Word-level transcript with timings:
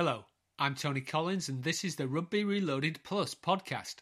Hello, 0.00 0.26
I'm 0.60 0.76
Tony 0.76 1.00
Collins, 1.00 1.48
and 1.48 1.64
this 1.64 1.82
is 1.82 1.96
the 1.96 2.06
Rugby 2.06 2.44
Reloaded 2.44 3.00
Plus 3.02 3.34
podcast. 3.34 3.96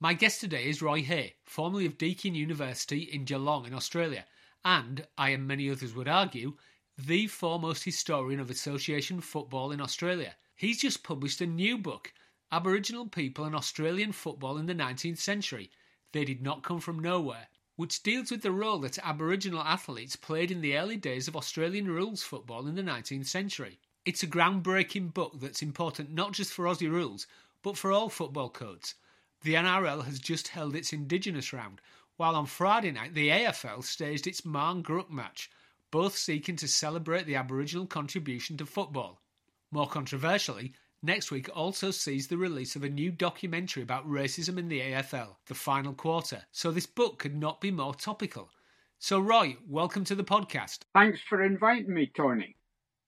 My 0.00 0.14
guest 0.14 0.40
today 0.40 0.70
is 0.70 0.80
Roy 0.80 1.02
Hay, 1.02 1.34
formerly 1.44 1.84
of 1.84 1.98
Deakin 1.98 2.34
University 2.34 3.00
in 3.00 3.26
Geelong 3.26 3.66
in 3.66 3.74
Australia, 3.74 4.24
and, 4.64 5.06
I 5.18 5.28
and 5.28 5.46
many 5.46 5.68
others 5.68 5.94
would 5.94 6.08
argue, 6.08 6.56
the 6.96 7.26
foremost 7.26 7.84
historian 7.84 8.40
of 8.40 8.48
association 8.48 9.20
football 9.20 9.70
in 9.70 9.82
Australia. 9.82 10.34
He's 10.56 10.80
just 10.80 11.04
published 11.04 11.42
a 11.42 11.46
new 11.46 11.76
book, 11.76 12.14
Aboriginal 12.50 13.06
People 13.06 13.44
and 13.44 13.54
Australian 13.54 14.12
Football 14.12 14.56
in 14.56 14.64
the 14.64 14.74
19th 14.74 15.18
Century. 15.18 15.70
They 16.12 16.24
Did 16.24 16.40
Not 16.40 16.62
Come 16.62 16.80
From 16.80 16.98
Nowhere, 16.98 17.48
which 17.76 18.02
deals 18.02 18.30
with 18.30 18.40
the 18.40 18.50
role 18.50 18.78
that 18.78 18.98
Aboriginal 19.00 19.60
athletes 19.60 20.16
played 20.16 20.50
in 20.50 20.62
the 20.62 20.78
early 20.78 20.96
days 20.96 21.28
of 21.28 21.36
Australian 21.36 21.86
rules 21.86 22.22
football 22.22 22.66
in 22.66 22.76
the 22.76 22.82
19th 22.82 23.26
century. 23.26 23.78
It's 24.06 24.22
a 24.22 24.26
groundbreaking 24.26 25.14
book 25.14 25.40
that's 25.40 25.62
important 25.62 26.12
not 26.12 26.32
just 26.32 26.52
for 26.52 26.66
Aussie 26.66 26.90
rules, 26.90 27.26
but 27.62 27.78
for 27.78 27.90
all 27.90 28.10
football 28.10 28.50
codes. 28.50 28.96
The 29.40 29.54
NRL 29.54 30.04
has 30.04 30.18
just 30.18 30.48
held 30.48 30.76
its 30.76 30.92
Indigenous 30.92 31.54
round, 31.54 31.80
while 32.18 32.36
on 32.36 32.44
Friday 32.44 32.92
night 32.92 33.14
the 33.14 33.30
AFL 33.30 33.82
staged 33.82 34.26
its 34.26 34.44
Marn 34.44 34.84
match, 35.08 35.50
both 35.90 36.18
seeking 36.18 36.54
to 36.56 36.68
celebrate 36.68 37.24
the 37.24 37.36
Aboriginal 37.36 37.86
contribution 37.86 38.58
to 38.58 38.66
football. 38.66 39.22
More 39.70 39.88
controversially, 39.88 40.74
next 41.02 41.30
week 41.30 41.48
also 41.56 41.90
sees 41.90 42.26
the 42.26 42.36
release 42.36 42.76
of 42.76 42.84
a 42.84 42.90
new 42.90 43.10
documentary 43.10 43.82
about 43.82 44.06
racism 44.06 44.58
in 44.58 44.68
the 44.68 44.82
AFL, 44.82 45.36
The 45.46 45.54
Final 45.54 45.94
Quarter, 45.94 46.44
so 46.52 46.70
this 46.70 46.86
book 46.86 47.18
could 47.18 47.34
not 47.34 47.58
be 47.58 47.70
more 47.70 47.94
topical. 47.94 48.50
So, 48.98 49.18
Roy, 49.18 49.56
welcome 49.66 50.04
to 50.04 50.14
the 50.14 50.24
podcast. 50.24 50.80
Thanks 50.92 51.20
for 51.26 51.42
inviting 51.42 51.94
me, 51.94 52.12
Tony. 52.14 52.56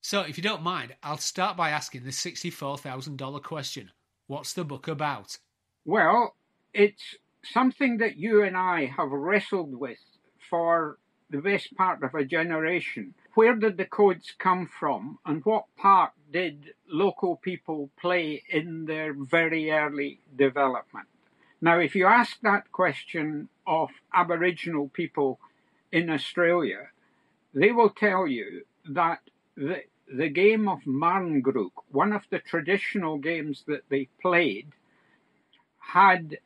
So, 0.09 0.21
if 0.21 0.37
you 0.37 0.43
don't 0.45 0.63
mind, 0.63 0.95
I'll 1.03 1.19
start 1.19 1.57
by 1.57 1.71
asking 1.71 2.05
the 2.05 2.11
$64,000 2.11 3.43
question 3.43 3.91
What's 4.29 4.53
the 4.53 4.63
book 4.63 4.87
about? 4.87 5.39
Well, 5.85 6.37
it's 6.73 7.17
something 7.43 7.97
that 7.97 8.17
you 8.17 8.45
and 8.45 8.57
I 8.57 8.85
have 8.85 9.11
wrestled 9.11 9.75
with 9.75 9.99
for 10.49 10.99
the 11.29 11.39
best 11.39 11.75
part 11.75 12.05
of 12.05 12.15
a 12.15 12.25
generation. 12.25 13.15
Where 13.35 13.57
did 13.57 13.79
the 13.79 13.85
codes 13.85 14.33
come 14.39 14.69
from, 14.69 15.19
and 15.27 15.45
what 15.45 15.65
part 15.77 16.13
did 16.33 16.75
local 16.89 17.35
people 17.35 17.91
play 18.01 18.45
in 18.49 18.85
their 18.85 19.13
very 19.13 19.73
early 19.73 20.21
development? 20.37 21.09
Now, 21.61 21.81
if 21.81 21.97
you 21.97 22.07
ask 22.07 22.41
that 22.43 22.71
question 22.71 23.49
of 23.67 23.91
Aboriginal 24.15 24.89
people 24.89 25.41
in 25.91 26.09
Australia, 26.11 26.91
they 27.53 27.73
will 27.73 27.91
tell 27.91 28.29
you 28.29 28.67
that 28.89 29.19
the, 29.57 29.83
the 30.13 30.29
game 30.29 30.69
of 30.69 30.81
Marngrook, 30.87 31.73
one 31.91 32.13
of 32.13 32.23
the 32.31 32.39
traditional 32.39 33.19
games 33.19 33.65
that 33.67 33.83
they 33.89 34.09
played, 34.21 34.69
had 35.79 36.39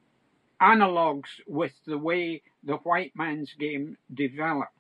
analogues 0.61 1.41
with 1.47 1.73
the 1.87 1.99
way 1.99 2.43
the 2.63 2.77
white 2.77 3.13
man's 3.15 3.55
game 3.55 3.97
developed. 4.13 4.73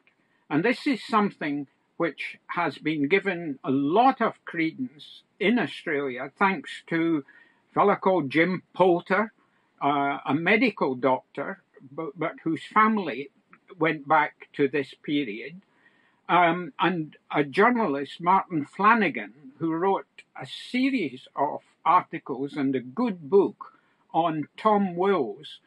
And 0.48 0.64
this 0.64 0.86
is 0.86 1.06
something 1.06 1.66
which 1.96 2.38
has 2.48 2.78
been 2.78 3.08
given 3.08 3.58
a 3.64 3.70
lot 3.70 4.20
of 4.20 4.44
credence 4.44 5.22
in 5.38 5.58
Australia 5.58 6.30
thanks 6.38 6.82
to 6.88 7.24
a 7.70 7.74
fellow 7.74 7.94
called 7.96 8.30
Jim 8.30 8.62
Poulter, 8.74 9.32
uh, 9.82 10.18
a 10.26 10.34
medical 10.34 10.94
doctor, 10.94 11.62
but, 11.92 12.18
but 12.18 12.32
whose 12.44 12.62
family 12.64 13.30
went 13.78 14.06
back 14.08 14.48
to 14.54 14.68
this 14.68 14.94
period 15.02 15.60
um, 16.30 16.72
and 16.78 17.16
a 17.34 17.42
journalist, 17.42 18.20
Martin 18.20 18.64
Flanagan, 18.64 19.34
who 19.58 19.72
wrote 19.72 20.22
a 20.40 20.46
series 20.46 21.26
of 21.34 21.60
articles 21.84 22.54
and 22.54 22.74
a 22.76 22.80
good 22.80 23.28
book 23.28 23.72
on 24.14 24.46
Tom 24.56 24.94
Wills, 24.94 25.58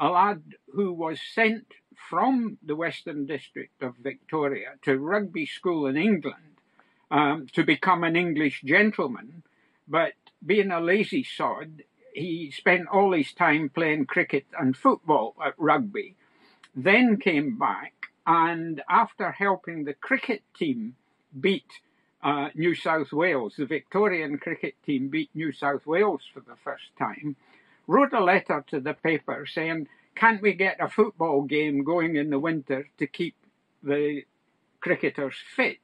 a 0.00 0.08
lad 0.08 0.42
who 0.74 0.92
was 0.92 1.20
sent 1.20 1.66
from 2.08 2.58
the 2.60 2.74
Western 2.74 3.24
District 3.24 3.80
of 3.82 3.94
Victoria 3.98 4.72
to 4.82 4.98
rugby 4.98 5.46
school 5.46 5.86
in 5.86 5.96
England 5.96 6.58
um, 7.12 7.46
to 7.52 7.62
become 7.62 8.02
an 8.02 8.16
English 8.16 8.62
gentleman, 8.62 9.44
but 9.86 10.14
being 10.44 10.72
a 10.72 10.80
lazy 10.80 11.22
sod, 11.22 11.84
he 12.14 12.50
spent 12.50 12.88
all 12.88 13.12
his 13.12 13.32
time 13.32 13.68
playing 13.68 14.06
cricket 14.06 14.46
and 14.58 14.76
football 14.76 15.36
at 15.44 15.54
rugby, 15.56 16.16
then 16.74 17.16
came 17.16 17.56
back 17.56 17.99
and 18.30 18.80
after 18.88 19.32
helping 19.32 19.82
the 19.82 19.92
cricket 19.92 20.44
team 20.56 20.94
beat 21.40 21.80
uh, 22.22 22.50
New 22.54 22.76
South 22.76 23.12
Wales, 23.12 23.54
the 23.58 23.66
Victorian 23.66 24.38
cricket 24.38 24.74
team 24.86 25.08
beat 25.08 25.30
New 25.34 25.50
South 25.50 25.84
Wales 25.84 26.22
for 26.32 26.38
the 26.38 26.54
first 26.62 26.96
time, 26.96 27.34
wrote 27.88 28.12
a 28.12 28.22
letter 28.22 28.64
to 28.68 28.78
the 28.78 28.94
paper 28.94 29.46
saying, 29.46 29.88
Can't 30.14 30.40
we 30.40 30.52
get 30.52 30.76
a 30.78 30.88
football 30.88 31.42
game 31.42 31.82
going 31.82 32.14
in 32.14 32.30
the 32.30 32.38
winter 32.38 32.88
to 32.98 33.06
keep 33.08 33.34
the 33.82 34.22
cricketers 34.78 35.34
fit? 35.56 35.80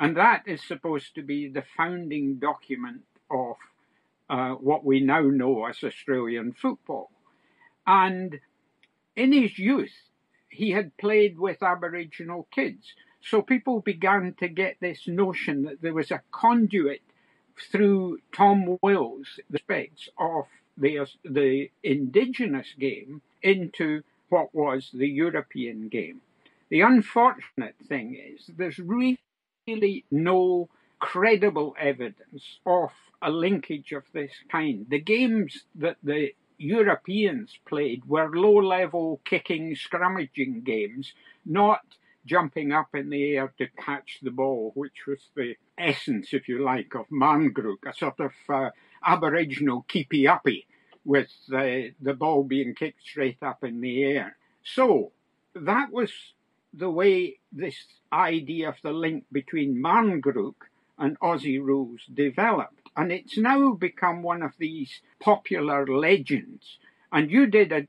And 0.00 0.16
that 0.16 0.48
is 0.48 0.64
supposed 0.64 1.14
to 1.14 1.22
be 1.22 1.48
the 1.48 1.62
founding 1.76 2.40
document 2.40 3.02
of 3.30 3.54
uh, 4.28 4.54
what 4.54 4.84
we 4.84 4.98
now 4.98 5.22
know 5.22 5.64
as 5.66 5.84
Australian 5.84 6.54
football. 6.54 7.12
And 7.86 8.40
in 9.14 9.30
his 9.30 9.60
youth, 9.60 10.07
he 10.48 10.70
had 10.70 10.96
played 10.96 11.38
with 11.38 11.62
Aboriginal 11.62 12.48
kids. 12.50 12.94
So 13.20 13.42
people 13.42 13.80
began 13.80 14.34
to 14.38 14.48
get 14.48 14.76
this 14.80 15.06
notion 15.06 15.62
that 15.62 15.82
there 15.82 15.94
was 15.94 16.10
a 16.10 16.22
conduit 16.30 17.02
through 17.70 18.18
Tom 18.32 18.78
Wills, 18.82 19.40
the 19.50 19.58
aspects 19.58 20.08
of 20.18 20.46
the, 20.76 21.06
the 21.24 21.70
indigenous 21.82 22.68
game 22.78 23.22
into 23.42 24.02
what 24.28 24.54
was 24.54 24.90
the 24.92 25.08
European 25.08 25.88
game. 25.88 26.20
The 26.70 26.82
unfortunate 26.82 27.76
thing 27.88 28.14
is 28.14 28.50
there's 28.56 28.78
really 28.78 29.18
no 30.10 30.68
credible 31.00 31.74
evidence 31.78 32.58
of 32.66 32.90
a 33.22 33.30
linkage 33.30 33.92
of 33.92 34.04
this 34.12 34.32
kind. 34.50 34.86
The 34.88 35.00
games 35.00 35.64
that 35.74 35.96
the 36.02 36.34
Europeans 36.58 37.58
played 37.66 38.04
were 38.04 38.30
low 38.34 38.56
level 38.56 39.20
kicking, 39.24 39.74
scrummaging 39.74 40.64
games, 40.64 41.14
not 41.46 41.80
jumping 42.26 42.72
up 42.72 42.94
in 42.94 43.10
the 43.10 43.36
air 43.36 43.52
to 43.58 43.66
catch 43.68 44.18
the 44.22 44.30
ball, 44.30 44.72
which 44.74 45.06
was 45.06 45.20
the 45.34 45.54
essence, 45.78 46.28
if 46.32 46.48
you 46.48 46.62
like, 46.62 46.94
of 46.94 47.06
Marngrook, 47.10 47.86
a 47.86 47.94
sort 47.94 48.20
of 48.20 48.32
uh, 48.48 48.70
Aboriginal 49.04 49.86
keepy 49.88 50.28
uppy 50.28 50.66
with 51.04 51.30
uh, 51.52 51.88
the 52.00 52.14
ball 52.14 52.44
being 52.44 52.74
kicked 52.74 53.02
straight 53.02 53.42
up 53.42 53.64
in 53.64 53.80
the 53.80 54.04
air. 54.04 54.36
So 54.62 55.12
that 55.54 55.90
was 55.90 56.12
the 56.74 56.90
way 56.90 57.38
this 57.50 57.76
idea 58.12 58.68
of 58.68 58.76
the 58.82 58.92
link 58.92 59.24
between 59.32 59.82
Marngrook 59.82 60.66
and 60.98 61.18
Aussie 61.20 61.62
rules 61.62 62.02
developed. 62.12 62.77
And 62.98 63.12
it's 63.12 63.38
now 63.38 63.74
become 63.74 64.24
one 64.24 64.42
of 64.42 64.54
these 64.58 65.02
popular 65.20 65.86
legends. 65.86 66.78
And 67.12 67.30
you 67.30 67.46
did 67.46 67.70
a 67.70 67.86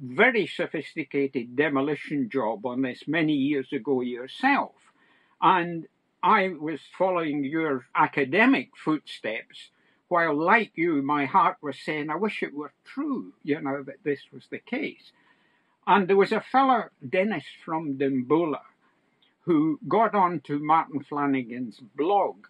very 0.00 0.46
sophisticated 0.46 1.54
demolition 1.54 2.30
job 2.30 2.64
on 2.64 2.80
this 2.80 3.02
many 3.06 3.34
years 3.34 3.70
ago 3.70 4.00
yourself. 4.00 4.72
And 5.42 5.86
I 6.22 6.48
was 6.58 6.80
following 6.96 7.44
your 7.44 7.84
academic 7.94 8.70
footsteps, 8.82 9.70
while, 10.08 10.34
like 10.34 10.72
you, 10.74 11.02
my 11.02 11.26
heart 11.26 11.58
was 11.60 11.78
saying, 11.78 12.08
I 12.08 12.16
wish 12.16 12.42
it 12.42 12.54
were 12.54 12.72
true, 12.84 13.34
you 13.42 13.60
know, 13.60 13.82
that 13.82 14.04
this 14.04 14.20
was 14.32 14.46
the 14.50 14.58
case. 14.58 15.12
And 15.86 16.08
there 16.08 16.16
was 16.16 16.32
a 16.32 16.40
fellow, 16.40 16.84
Dennis 17.06 17.44
from 17.62 17.98
Dimboola, 17.98 18.62
who 19.42 19.78
got 19.86 20.14
on 20.14 20.40
to 20.46 20.58
Martin 20.58 21.02
Flanagan's 21.02 21.80
blog 21.94 22.46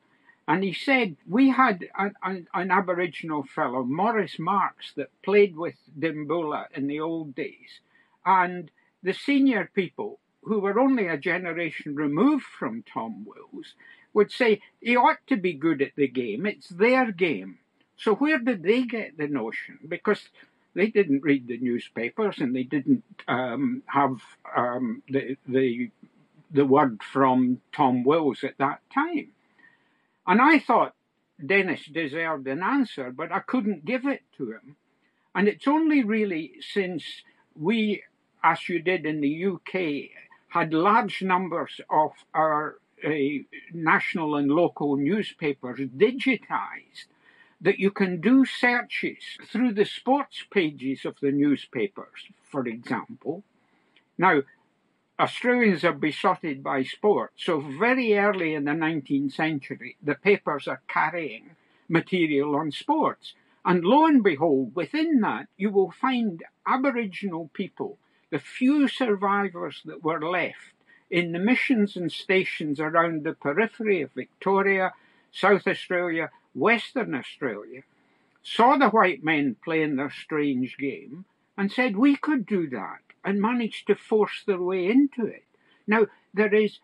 and 0.48 0.62
he 0.62 0.72
said, 0.72 1.16
We 1.28 1.50
had 1.50 1.86
an, 1.98 2.14
an, 2.22 2.48
an, 2.54 2.70
Aboriginal 2.70 3.42
fellow, 3.42 3.82
Morris 3.82 4.38
Marks, 4.38 4.92
that 4.96 5.10
played 5.22 5.56
with 5.56 5.74
Dimboola 5.98 6.66
in 6.74 6.86
the 6.86 7.00
old 7.00 7.34
days. 7.34 7.80
And 8.24 8.70
the 9.02 9.12
senior 9.12 9.70
people, 9.74 10.20
who 10.42 10.60
were 10.60 10.78
only 10.78 11.08
a 11.08 11.18
generation 11.18 11.96
removed 11.96 12.44
from 12.44 12.84
Tom 12.84 13.26
Wills, 13.26 13.74
would 14.14 14.30
say, 14.30 14.60
He 14.80 14.96
ought 14.96 15.26
to 15.26 15.36
be 15.36 15.52
good 15.52 15.82
at 15.82 15.96
the 15.96 16.08
game. 16.08 16.46
It's 16.46 16.68
their 16.68 17.10
game. 17.10 17.58
So 17.96 18.14
where 18.14 18.38
did 18.38 18.62
they 18.62 18.82
get 18.82 19.16
the 19.16 19.26
notion? 19.26 19.78
Because 19.88 20.28
they 20.74 20.88
didn't 20.88 21.22
read 21.22 21.48
the 21.48 21.58
newspapers 21.58 22.38
and 22.38 22.54
they 22.54 22.62
didn't 22.62 23.02
um, 23.26 23.82
have 23.86 24.20
um, 24.54 25.02
the, 25.08 25.36
the, 25.48 25.90
the 26.50 26.66
word 26.66 27.02
from 27.02 27.62
Tom 27.72 28.04
Wills 28.04 28.44
at 28.44 28.58
that 28.58 28.80
time. 28.92 29.28
And 30.26 30.40
I 30.40 30.58
thought 30.58 30.94
Dennis 31.44 31.84
deserved 31.86 32.46
an 32.48 32.62
answer, 32.62 33.10
but 33.10 33.30
I 33.30 33.40
couldn't 33.40 33.84
give 33.84 34.06
it 34.06 34.22
to 34.38 34.52
him. 34.52 34.76
And 35.34 35.48
it's 35.48 35.68
only 35.68 36.02
really 36.02 36.54
since 36.60 37.22
we, 37.54 38.02
as 38.42 38.68
you 38.68 38.80
did 38.80 39.04
in 39.04 39.20
the 39.20 39.46
UK, 39.46 40.10
had 40.48 40.72
large 40.72 41.22
numbers 41.22 41.80
of 41.90 42.12
our 42.32 42.76
uh, 43.04 43.10
national 43.72 44.36
and 44.36 44.50
local 44.50 44.96
newspapers 44.96 45.80
digitized 45.80 47.06
that 47.60 47.78
you 47.78 47.90
can 47.90 48.20
do 48.20 48.44
searches 48.44 49.38
through 49.50 49.72
the 49.72 49.84
sports 49.84 50.44
pages 50.50 51.04
of 51.04 51.16
the 51.20 51.32
newspapers, 51.32 52.28
for 52.50 52.66
example. 52.66 53.42
Now, 54.18 54.42
Australians 55.18 55.82
are 55.82 55.94
besotted 55.94 56.62
by 56.62 56.82
sport, 56.82 57.32
so 57.36 57.58
very 57.58 58.18
early 58.18 58.52
in 58.52 58.64
the 58.64 58.72
19th 58.72 59.32
century, 59.32 59.96
the 60.02 60.14
papers 60.14 60.68
are 60.68 60.82
carrying 60.88 61.56
material 61.88 62.54
on 62.54 62.70
sports. 62.70 63.32
And 63.64 63.82
lo 63.82 64.04
and 64.04 64.22
behold, 64.22 64.74
within 64.74 65.20
that, 65.20 65.46
you 65.56 65.70
will 65.70 65.90
find 65.90 66.44
Aboriginal 66.66 67.50
people, 67.54 67.96
the 68.28 68.38
few 68.38 68.88
survivors 68.88 69.80
that 69.86 70.04
were 70.04 70.20
left 70.20 70.74
in 71.10 71.32
the 71.32 71.38
missions 71.38 71.96
and 71.96 72.12
stations 72.12 72.78
around 72.78 73.24
the 73.24 73.32
periphery 73.32 74.02
of 74.02 74.12
Victoria, 74.12 74.92
South 75.32 75.66
Australia, 75.66 76.30
Western 76.54 77.14
Australia, 77.14 77.82
saw 78.42 78.76
the 78.76 78.90
white 78.90 79.24
men 79.24 79.56
playing 79.64 79.96
their 79.96 80.10
strange 80.10 80.76
game 80.76 81.24
and 81.56 81.70
said, 81.70 81.96
We 81.96 82.16
could 82.16 82.46
do 82.46 82.68
that 82.70 83.00
and 83.24 83.40
managed 83.40 83.86
to 83.88 83.94
force 83.94 84.42
their 84.46 84.60
way 84.60 84.86
into 84.86 85.26
it. 85.26 85.44
Now, 85.86 86.06
there 86.34 86.54
is 86.54 86.78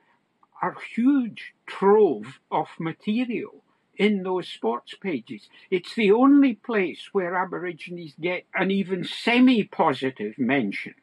a 0.63 0.73
huge 0.95 1.55
trove 1.67 2.41
of 2.51 2.69
material 2.79 3.63
in 3.97 4.23
those 4.23 4.49
sports 4.49 4.95
pages. 4.95 5.49
It's 5.71 5.95
the 5.95 6.13
only 6.13 6.55
place 6.55 7.11
where 7.13 7.37
Aborigines 7.37 8.15
get 8.21 8.45
an 8.55 8.71
even 8.71 9.05
semi 9.05 9.65
positive 9.65 10.39
mention. 10.39 10.95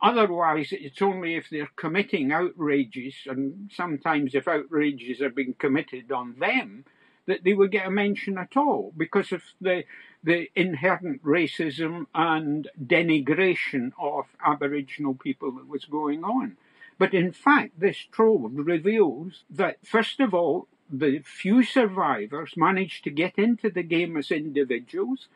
Otherwise, 0.00 0.68
it's 0.70 1.02
only 1.02 1.34
if 1.34 1.50
they're 1.50 1.70
committing 1.74 2.30
outrages, 2.30 3.14
and 3.26 3.70
sometimes 3.74 4.34
if 4.34 4.46
outrages 4.46 5.20
are 5.20 5.30
being 5.30 5.54
committed 5.54 6.12
on 6.12 6.36
them, 6.38 6.84
that 7.26 7.42
they 7.42 7.52
would 7.52 7.72
get 7.72 7.86
a 7.86 7.90
mention 7.90 8.38
at 8.38 8.56
all 8.56 8.92
because 8.96 9.32
of 9.32 9.42
the 9.60 9.84
the 10.22 10.50
inherent 10.56 11.22
racism 11.24 12.06
and 12.14 12.68
denigration 12.82 13.92
of 13.98 14.26
Aboriginal 14.44 15.14
people 15.14 15.52
that 15.52 15.68
was 15.68 15.84
going 15.84 16.24
on. 16.24 16.56
But 16.98 17.14
in 17.14 17.32
fact, 17.32 17.78
this 17.78 17.98
trove 18.10 18.52
reveals 18.54 19.44
that, 19.50 19.78
first 19.84 20.18
of 20.20 20.34
all, 20.34 20.66
the 20.90 21.20
few 21.20 21.62
survivors 21.62 22.54
managed 22.56 23.04
to 23.04 23.10
get 23.10 23.38
into 23.38 23.70
the 23.70 23.82
game 23.82 24.16
as 24.16 24.30
individuals, 24.30 25.28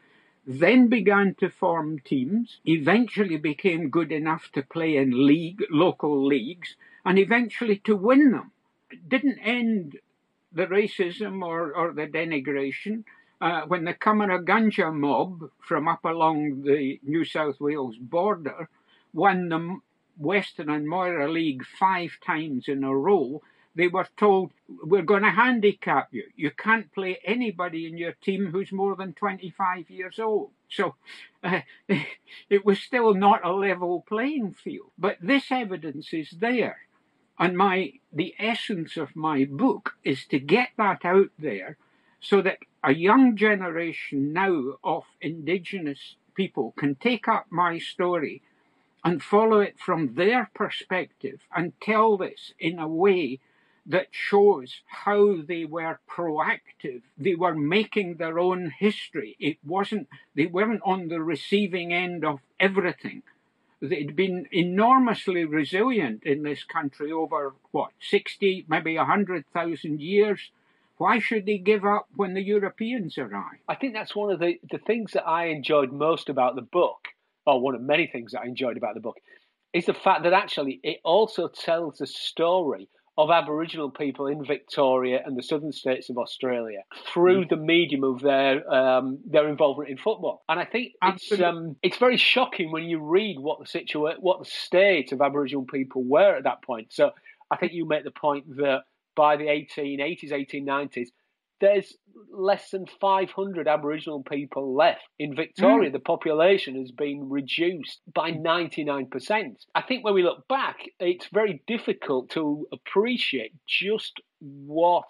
then 0.47 0.89
began 0.89 1.35
to 1.37 1.49
form 1.49 2.01
teams, 2.01 2.59
eventually 2.65 3.37
became 3.37 3.91
good 3.91 4.11
enough 4.11 4.51
to 4.53 4.63
play 4.63 4.97
in 4.97 5.27
league, 5.27 5.63
local 5.71 6.27
leagues, 6.27 6.75
and 7.05 7.19
eventually 7.19 7.77
to 7.77 7.95
win 7.95 8.33
them. 8.33 8.51
It 8.91 9.09
didn't 9.09 9.39
end 9.39 9.99
the 10.53 10.67
racism 10.67 11.45
or, 11.45 11.73
or 11.73 11.93
the 11.93 12.07
denigration, 12.07 13.05
uh, 13.43 13.63
when 13.67 13.85
the 13.85 13.93
Ganja 13.93 14.95
mob 14.95 15.51
from 15.59 15.89
up 15.89 16.05
along 16.05 16.63
the 16.63 17.01
New 17.03 17.25
South 17.25 17.61
Wales 17.61 17.97
border 17.99 18.69
won 19.13 19.49
the 19.49 19.81
Western 20.17 20.71
and 20.71 20.89
Moira 20.89 21.29
League 21.29 21.65
five 21.65 22.13
times 22.25 22.69
in 22.69 22.85
a 22.85 22.97
row, 22.97 23.43
they 23.75 23.89
were 23.89 24.07
told, 24.17 24.53
We're 24.69 25.03
going 25.03 25.25
to 25.25 25.31
handicap 25.31 26.11
you. 26.13 26.29
You 26.37 26.53
can't 26.53 26.93
play 26.93 27.19
anybody 27.25 27.89
in 27.89 27.99
your 27.99 28.13
team 28.13 28.53
who's 28.53 28.71
more 28.71 28.95
than 28.95 29.13
25 29.13 29.91
years 29.91 30.21
old. 30.21 30.51
So 30.69 30.95
uh, 31.43 31.63
it 32.49 32.65
was 32.65 32.79
still 32.79 33.13
not 33.13 33.45
a 33.45 33.53
level 33.53 34.05
playing 34.07 34.55
field. 34.55 34.93
But 34.97 35.17
this 35.21 35.51
evidence 35.51 36.13
is 36.13 36.31
there. 36.31 36.79
And 37.41 37.57
my 37.59 37.95
the 38.13 38.37
essence 38.39 38.97
of 38.97 39.17
my 39.17 39.47
book 39.47 39.97
is 40.05 40.27
to 40.27 40.39
get 40.39 40.69
that 40.77 41.05
out 41.05 41.31
there 41.37 41.77
so 42.23 42.41
that 42.41 42.59
a 42.83 42.95
young 42.95 43.37
generation 43.37 44.33
now 44.33 44.75
of 44.83 45.05
indigenous 45.21 46.17
people 46.35 46.73
can 46.79 46.95
take 46.95 47.29
up 47.29 47.47
my 47.51 47.79
story 47.79 48.41
and 49.05 49.23
follow 49.23 49.61
it 49.61 49.79
from 49.79 50.15
their 50.15 50.49
perspective 50.55 51.41
and 51.55 51.73
tell 51.81 52.17
this 52.17 52.55
in 52.59 52.79
a 52.79 52.89
way 52.89 53.41
that 53.85 54.07
shows 54.13 54.81
how 54.87 55.43
they 55.43 55.65
were 55.65 55.99
proactive. 56.09 57.03
They 57.19 57.35
were 57.35 57.55
making 57.55 58.15
their 58.15 58.39
own 58.39 58.73
history. 58.79 59.37
It 59.41 59.59
wasn't, 59.67 60.09
they 60.37 60.47
weren't 60.47 60.83
on 60.85 61.09
the 61.09 61.21
receiving 61.21 61.93
end 61.93 62.25
of 62.25 62.39
everything 62.61 63.25
they'd 63.83 64.15
been 64.15 64.47
enormously 64.53 65.45
resilient 65.45 66.23
in 66.23 66.45
this 66.45 66.63
country 66.63 67.11
over 67.11 67.53
what 67.73 67.91
60 68.01 68.65
maybe 68.69 68.97
100,000 68.97 70.01
years 70.01 70.51
why 71.03 71.19
should 71.19 71.47
they 71.47 71.59
give 71.59 71.85
up 71.85 72.07
when 72.15 72.35
the 72.35 72.43
Europeans 72.43 73.19
arrive 73.19 73.61
I 73.69 73.75
think 73.75 73.93
that's 73.95 74.15
one 74.15 74.31
of 74.31 74.41
the 74.41 74.55
the 74.71 74.79
things 74.79 75.13
that 75.13 75.27
I 75.27 75.47
enjoyed 75.47 75.93
most 75.93 76.29
about 76.29 76.55
the 76.55 76.69
book 76.81 77.01
or 77.47 77.61
one 77.61 77.75
of 77.75 77.83
many 77.83 78.07
things 78.07 78.33
that 78.33 78.43
I 78.43 78.47
enjoyed 78.47 78.77
about 78.77 78.95
the 78.95 79.01
book 79.09 79.19
is 79.73 79.87
the 79.87 79.95
fact 79.95 80.23
that 80.25 80.33
actually 80.33 80.81
it 80.83 80.99
also 81.05 81.49
tells 81.49 81.99
the 81.99 82.07
story 82.07 82.89
of 83.19 83.31
Aboriginal 83.31 83.91
people 83.91 84.27
in 84.27 84.45
Victoria 84.45 85.23
and 85.25 85.37
the 85.37 85.43
southern 85.43 85.73
states 85.73 86.09
of 86.09 86.17
Australia 86.17 86.83
through 87.13 87.45
mm. 87.45 87.49
the 87.51 87.57
medium 87.57 88.05
of 88.05 88.21
their 88.21 88.55
um, 88.73 89.19
their 89.27 89.49
involvement 89.49 89.91
in 89.91 89.99
football. 89.99 90.43
And 90.49 90.59
I 90.59 90.65
think 90.65 90.93
it's 91.03 91.31
um, 91.41 91.77
it's 91.83 91.99
very 91.99 92.17
shocking 92.17 92.73
when 92.73 92.85
you 92.85 92.99
read 93.01 93.39
what 93.39 93.59
the 93.59 93.67
situa- 93.67 94.21
what 94.21 94.39
the 94.39 94.51
state 94.51 95.13
of 95.13 95.21
Aboriginal 95.21 95.65
people 95.65 96.03
were 96.05 96.37
at 96.37 96.45
that 96.45 96.63
point. 96.63 96.93
So 96.93 97.11
I 97.51 97.57
think 97.57 97.73
you 97.73 97.87
make 97.87 98.05
the 98.05 98.11
point 98.11 98.45
that 98.57 98.85
by 99.15 99.37
the 99.37 99.45
1880s, 99.45 100.33
1890s, 100.33 101.09
there's 101.61 101.97
less 102.33 102.71
than 102.71 102.87
500 103.01 103.69
Aboriginal 103.69 104.25
people 104.25 104.75
left 104.75 105.03
in 105.19 105.37
Victoria. 105.37 105.91
Mm. 105.91 105.93
The 105.93 106.01
population 106.01 106.75
has 106.77 106.91
been 106.91 107.31
reduced 107.31 108.01
by 108.13 108.33
99%. 108.33 109.55
I 109.75 109.83
think 109.83 110.05
when 110.05 110.15
we 110.15 110.25
look 110.25 110.47
back, 110.49 110.79
it's 110.99 111.29
very 111.33 111.63
difficult 111.69 112.31
to 112.31 112.67
appreciate 112.73 113.53
just 113.69 114.21
what 114.41 115.09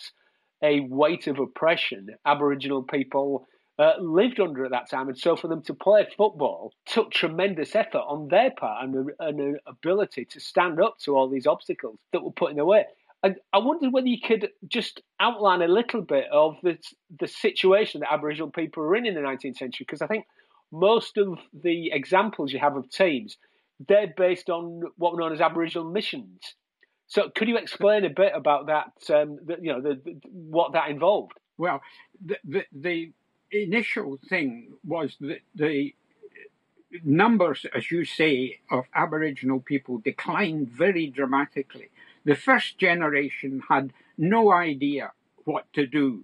a 0.62 0.80
weight 0.80 1.26
of 1.26 1.38
oppression 1.38 2.08
Aboriginal 2.26 2.82
people 2.82 3.46
uh, 3.78 3.94
lived 3.98 4.38
under 4.38 4.64
at 4.64 4.70
that 4.72 4.90
time. 4.90 5.08
And 5.08 5.18
so 5.18 5.36
for 5.36 5.48
them 5.48 5.62
to 5.62 5.74
play 5.74 6.06
football 6.16 6.72
took 6.86 7.10
tremendous 7.10 7.74
effort 7.74 8.04
on 8.06 8.28
their 8.28 8.50
part 8.50 8.84
and 8.84 9.10
an 9.18 9.56
ability 9.66 10.26
to 10.26 10.40
stand 10.40 10.80
up 10.80 10.98
to 11.04 11.16
all 11.16 11.28
these 11.28 11.46
obstacles 11.46 11.98
that 12.12 12.22
were 12.22 12.30
put 12.32 12.50
in 12.50 12.56
their 12.56 12.66
way. 12.66 12.84
I, 13.24 13.34
I 13.52 13.58
wondered 13.58 13.92
whether 13.92 14.08
you 14.08 14.20
could 14.20 14.50
just 14.66 15.00
outline 15.20 15.62
a 15.62 15.68
little 15.68 16.02
bit 16.02 16.24
of 16.32 16.56
the 16.62 16.78
the 17.20 17.28
situation 17.28 18.00
that 18.00 18.12
Aboriginal 18.12 18.50
people 18.50 18.82
were 18.82 18.96
in 18.96 19.06
in 19.06 19.14
the 19.14 19.20
19th 19.20 19.56
century, 19.56 19.84
because 19.86 20.02
I 20.02 20.06
think 20.06 20.26
most 20.70 21.18
of 21.18 21.38
the 21.52 21.92
examples 21.92 22.52
you 22.52 22.58
have 22.58 22.76
of 22.76 22.90
teams 22.90 23.36
they're 23.88 24.12
based 24.16 24.50
on 24.50 24.82
what 24.96 25.12
were 25.12 25.20
known 25.20 25.32
as 25.32 25.40
Aboriginal 25.40 25.90
missions. 25.90 26.54
So, 27.06 27.28
could 27.28 27.48
you 27.48 27.56
explain 27.56 28.04
a 28.04 28.10
bit 28.10 28.32
about 28.34 28.66
that? 28.66 28.92
Um, 29.14 29.38
the, 29.44 29.56
you 29.60 29.72
know, 29.72 29.80
the, 29.80 30.00
the, 30.02 30.20
what 30.30 30.72
that 30.72 30.88
involved. 30.88 31.32
Well, 31.58 31.80
the, 32.24 32.38
the, 32.44 32.64
the 32.72 33.12
initial 33.50 34.18
thing 34.28 34.72
was 34.84 35.16
that 35.20 35.40
the 35.54 35.94
numbers, 37.04 37.66
as 37.74 37.90
you 37.90 38.04
say, 38.04 38.60
of 38.70 38.84
Aboriginal 38.94 39.60
people 39.60 39.98
declined 39.98 40.68
very 40.70 41.08
dramatically 41.08 41.90
the 42.24 42.34
first 42.34 42.78
generation 42.78 43.62
had 43.68 43.92
no 44.16 44.52
idea 44.52 45.12
what 45.44 45.72
to 45.72 45.86
do. 45.86 46.22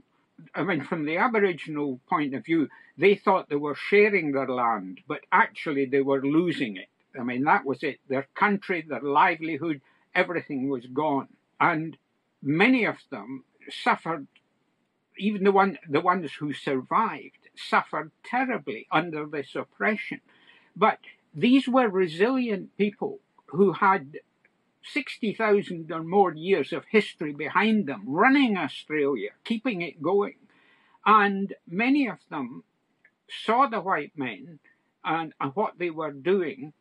I 0.54 0.62
mean, 0.62 0.82
from 0.84 1.04
the 1.04 1.16
Aboriginal 1.16 2.00
point 2.08 2.34
of 2.34 2.44
view, 2.44 2.68
they 2.96 3.14
thought 3.14 3.48
they 3.48 3.56
were 3.56 3.74
sharing 3.74 4.32
their 4.32 4.48
land, 4.48 5.00
but 5.08 5.20
actually 5.32 5.86
they 5.86 6.00
were 6.00 6.22
losing 6.22 6.76
it. 6.76 6.88
I 7.18 7.24
mean, 7.24 7.44
that 7.44 7.64
was 7.64 7.82
it. 7.82 7.98
Their 8.08 8.28
country, 8.34 8.84
their 8.86 9.00
livelihood, 9.00 9.80
everything 10.14 10.68
was 10.68 10.86
gone. 10.86 11.28
And 11.60 11.96
many 12.42 12.84
of 12.84 12.96
them 13.10 13.44
suffered, 13.68 14.26
even 15.16 15.44
the, 15.44 15.52
one, 15.52 15.78
the 15.88 16.00
ones 16.00 16.32
who 16.34 16.52
survived, 16.52 17.48
suffered 17.56 18.12
terribly 18.24 18.86
under 18.92 19.26
this 19.26 19.54
oppression. 19.56 20.20
But 20.76 20.98
these 21.34 21.66
were 21.66 21.88
resilient 21.88 22.76
people 22.76 23.18
who 23.46 23.72
had 23.72 24.18
60,000 24.92 25.90
or 25.92 26.02
more 26.02 26.34
years 26.34 26.72
of 26.72 26.84
history 26.90 27.32
behind 27.32 27.86
them, 27.86 28.02
running 28.06 28.56
Australia, 28.56 29.30
keeping 29.44 29.82
it 29.82 30.02
going. 30.02 30.36
And 31.04 31.54
many 31.66 32.08
of 32.08 32.18
them 32.30 32.64
saw 33.28 33.66
the 33.66 33.80
white 33.80 34.12
men 34.16 34.58
and, 35.04 35.32
and 35.40 35.52
what 35.54 35.78
they 35.78 35.90
were 35.90 36.12
doing. 36.12 36.72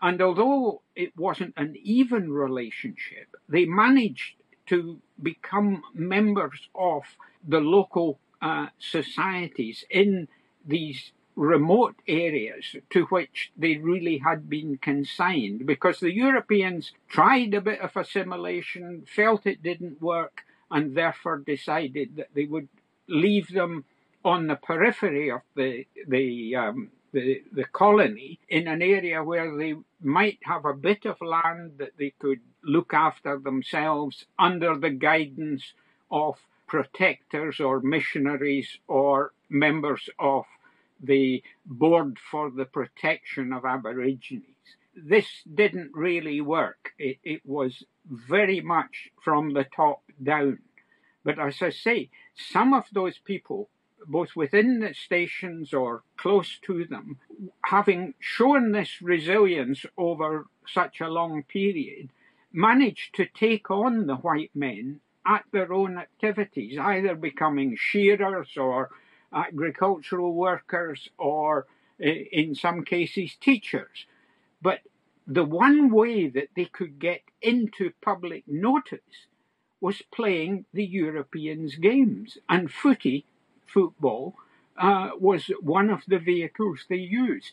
And 0.00 0.20
although 0.20 0.82
it 0.94 1.16
wasn't 1.16 1.54
an 1.56 1.76
even 1.82 2.32
relationship, 2.32 3.36
they 3.48 3.64
managed 3.64 4.34
to 4.66 5.00
become 5.22 5.82
members 5.94 6.68
of 6.74 7.02
the 7.46 7.60
local 7.60 8.18
uh, 8.40 8.66
societies 8.78 9.84
in 9.90 10.28
these 10.66 11.12
remote 11.36 11.96
areas 12.06 12.76
to 12.90 13.04
which 13.06 13.50
they 13.56 13.76
really 13.76 14.18
had 14.18 14.48
been 14.48 14.78
consigned 14.78 15.66
because 15.66 16.00
the 16.00 16.14
Europeans 16.14 16.92
tried 17.08 17.54
a 17.54 17.60
bit 17.60 17.80
of 17.80 17.96
assimilation, 17.96 19.04
felt 19.06 19.46
it 19.46 19.62
didn't 19.62 20.00
work, 20.00 20.42
and 20.70 20.96
therefore 20.96 21.38
decided 21.38 22.16
that 22.16 22.28
they 22.34 22.44
would 22.44 22.68
leave 23.08 23.48
them 23.48 23.84
on 24.24 24.46
the 24.46 24.56
periphery 24.56 25.30
of 25.30 25.42
the 25.54 25.86
the 26.08 26.56
um, 26.56 26.90
the, 27.12 27.42
the 27.52 27.64
colony 27.64 28.40
in 28.48 28.66
an 28.66 28.82
area 28.82 29.22
where 29.22 29.56
they 29.56 29.74
might 30.02 30.38
have 30.42 30.64
a 30.64 30.74
bit 30.74 31.06
of 31.06 31.20
land 31.20 31.72
that 31.78 31.92
they 31.96 32.12
could 32.18 32.40
look 32.64 32.92
after 32.92 33.38
themselves 33.38 34.26
under 34.38 34.76
the 34.76 34.90
guidance 34.90 35.74
of 36.10 36.38
protectors 36.66 37.60
or 37.60 37.80
missionaries 37.80 38.78
or 38.88 39.32
members 39.48 40.08
of 40.18 40.44
the 41.06 41.42
Board 41.66 42.18
for 42.30 42.50
the 42.50 42.64
Protection 42.64 43.52
of 43.52 43.64
Aborigines. 43.64 44.44
This 44.96 45.42
didn't 45.52 45.90
really 45.94 46.40
work. 46.40 46.92
It, 46.98 47.18
it 47.24 47.42
was 47.44 47.84
very 48.08 48.60
much 48.60 49.10
from 49.22 49.52
the 49.52 49.64
top 49.64 50.02
down. 50.22 50.58
But 51.24 51.38
as 51.38 51.60
I 51.62 51.70
say, 51.70 52.10
some 52.34 52.74
of 52.74 52.84
those 52.92 53.18
people 53.18 53.68
both 54.06 54.36
within 54.36 54.80
the 54.80 54.94
stations 54.94 55.72
or 55.72 56.02
close 56.16 56.58
to 56.66 56.84
them, 56.84 57.18
having 57.64 58.14
shown 58.18 58.72
this 58.72 59.00
resilience 59.00 59.86
over 59.96 60.46
such 60.66 61.00
a 61.00 61.08
long 61.08 61.42
period, 61.42 62.10
managed 62.52 63.14
to 63.14 63.26
take 63.26 63.70
on 63.70 64.06
the 64.06 64.16
white 64.16 64.50
men 64.54 65.00
at 65.26 65.44
their 65.52 65.72
own 65.72 65.98
activities, 65.98 66.78
either 66.78 67.14
becoming 67.14 67.76
shearers 67.78 68.56
or 68.56 68.90
agricultural 69.34 70.32
workers 70.34 71.08
or, 71.18 71.66
in 71.98 72.54
some 72.54 72.84
cases, 72.84 73.36
teachers. 73.40 74.06
But 74.62 74.80
the 75.26 75.44
one 75.44 75.90
way 75.90 76.28
that 76.28 76.48
they 76.54 76.66
could 76.66 76.98
get 76.98 77.22
into 77.40 77.92
public 78.02 78.44
notice 78.46 79.26
was 79.80 80.02
playing 80.14 80.64
the 80.72 80.84
Europeans' 80.84 81.76
games, 81.76 82.38
and 82.48 82.70
footy 82.70 83.26
football 83.66 84.34
uh, 84.78 85.10
was 85.18 85.46
one 85.60 85.90
of 85.90 86.02
the 86.06 86.18
vehicles 86.18 86.84
they 86.88 86.96
used. 86.96 87.52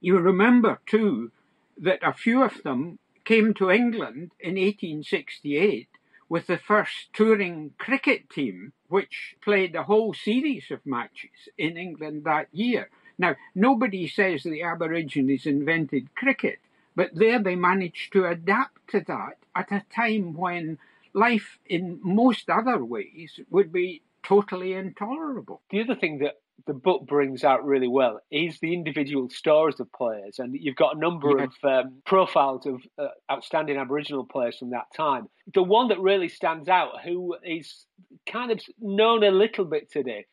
You 0.00 0.18
remember, 0.18 0.80
too, 0.86 1.32
that 1.76 2.00
a 2.02 2.12
few 2.12 2.42
of 2.42 2.62
them 2.62 2.98
came 3.24 3.54
to 3.54 3.70
England 3.70 4.32
in 4.40 4.54
1868 4.54 5.88
with 6.34 6.48
the 6.48 6.58
first 6.58 7.12
touring 7.12 7.70
cricket 7.78 8.28
team, 8.28 8.72
which 8.88 9.36
played 9.40 9.76
a 9.76 9.84
whole 9.84 10.12
series 10.12 10.68
of 10.72 10.84
matches 10.84 11.48
in 11.56 11.76
England 11.76 12.24
that 12.24 12.48
year. 12.50 12.90
Now, 13.16 13.36
nobody 13.54 14.08
says 14.08 14.42
the 14.42 14.64
Aborigines 14.64 15.46
invented 15.46 16.12
cricket, 16.16 16.58
but 16.96 17.14
there 17.14 17.40
they 17.40 17.54
managed 17.54 18.12
to 18.14 18.26
adapt 18.26 18.88
to 18.88 19.00
that 19.06 19.36
at 19.54 19.70
a 19.70 19.84
time 19.94 20.34
when 20.34 20.78
life 21.12 21.60
in 21.66 22.00
most 22.02 22.50
other 22.50 22.84
ways 22.84 23.38
would 23.48 23.72
be 23.72 24.02
totally 24.24 24.72
intolerable. 24.72 25.62
The 25.70 25.82
other 25.82 25.94
thing 25.94 26.18
that 26.18 26.40
the 26.66 26.74
book 26.74 27.06
brings 27.06 27.44
out 27.44 27.64
really 27.64 27.88
well 27.88 28.20
is 28.30 28.58
the 28.60 28.72
individual 28.72 29.28
stories 29.28 29.80
of 29.80 29.92
players, 29.92 30.38
and 30.38 30.54
you've 30.58 30.76
got 30.76 30.96
a 30.96 30.98
number 30.98 31.38
of 31.38 31.52
um, 31.62 31.96
profiles 32.06 32.66
of 32.66 32.80
uh, 32.98 33.08
outstanding 33.30 33.76
Aboriginal 33.76 34.24
players 34.24 34.58
from 34.58 34.70
that 34.70 34.86
time. 34.96 35.28
The 35.52 35.62
one 35.62 35.88
that 35.88 36.00
really 36.00 36.28
stands 36.28 36.68
out, 36.68 37.02
who 37.04 37.36
is 37.44 37.84
kind 38.26 38.50
of 38.50 38.60
known 38.80 39.22
a 39.24 39.30
little 39.30 39.64
bit 39.64 39.90
today, 39.90 40.26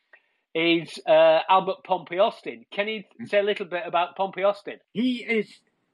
is 0.53 0.99
uh, 1.07 1.39
Albert 1.49 1.83
Pompey 1.85 2.19
Austin. 2.19 2.65
Can 2.71 2.87
you 2.87 3.03
mm. 3.21 3.29
say 3.29 3.39
a 3.39 3.43
little 3.43 3.65
bit 3.65 3.83
about 3.85 4.15
Pompey 4.15 4.43
Austin? 4.43 4.79
He 4.93 5.17
is, 5.17 5.47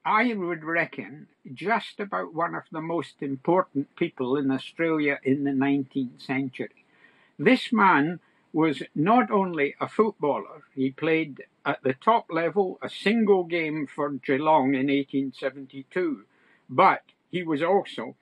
I 0.04 0.34
would 0.34 0.64
reckon, 0.64 1.28
just 1.52 2.00
about 2.00 2.34
one 2.34 2.54
of 2.54 2.64
the 2.70 2.80
most 2.80 3.22
important 3.22 3.94
people 3.96 4.36
in 4.36 4.50
Australia 4.50 5.18
in 5.24 5.44
the 5.44 5.50
19th 5.50 6.22
century. 6.22 6.84
This 7.38 7.72
man 7.72 8.20
was 8.52 8.82
not 8.94 9.30
only 9.30 9.74
a 9.80 9.88
footballer, 9.88 10.62
he 10.74 10.90
played 10.90 11.44
at 11.64 11.82
the 11.82 11.94
top 11.94 12.26
level 12.30 12.78
a 12.82 12.88
single 12.88 13.44
game 13.44 13.86
for 13.86 14.10
Geelong 14.10 14.74
in 14.74 14.86
1872, 14.86 16.24
but 16.68 17.02
he 17.30 17.42
was 17.42 17.62
also 17.62 18.16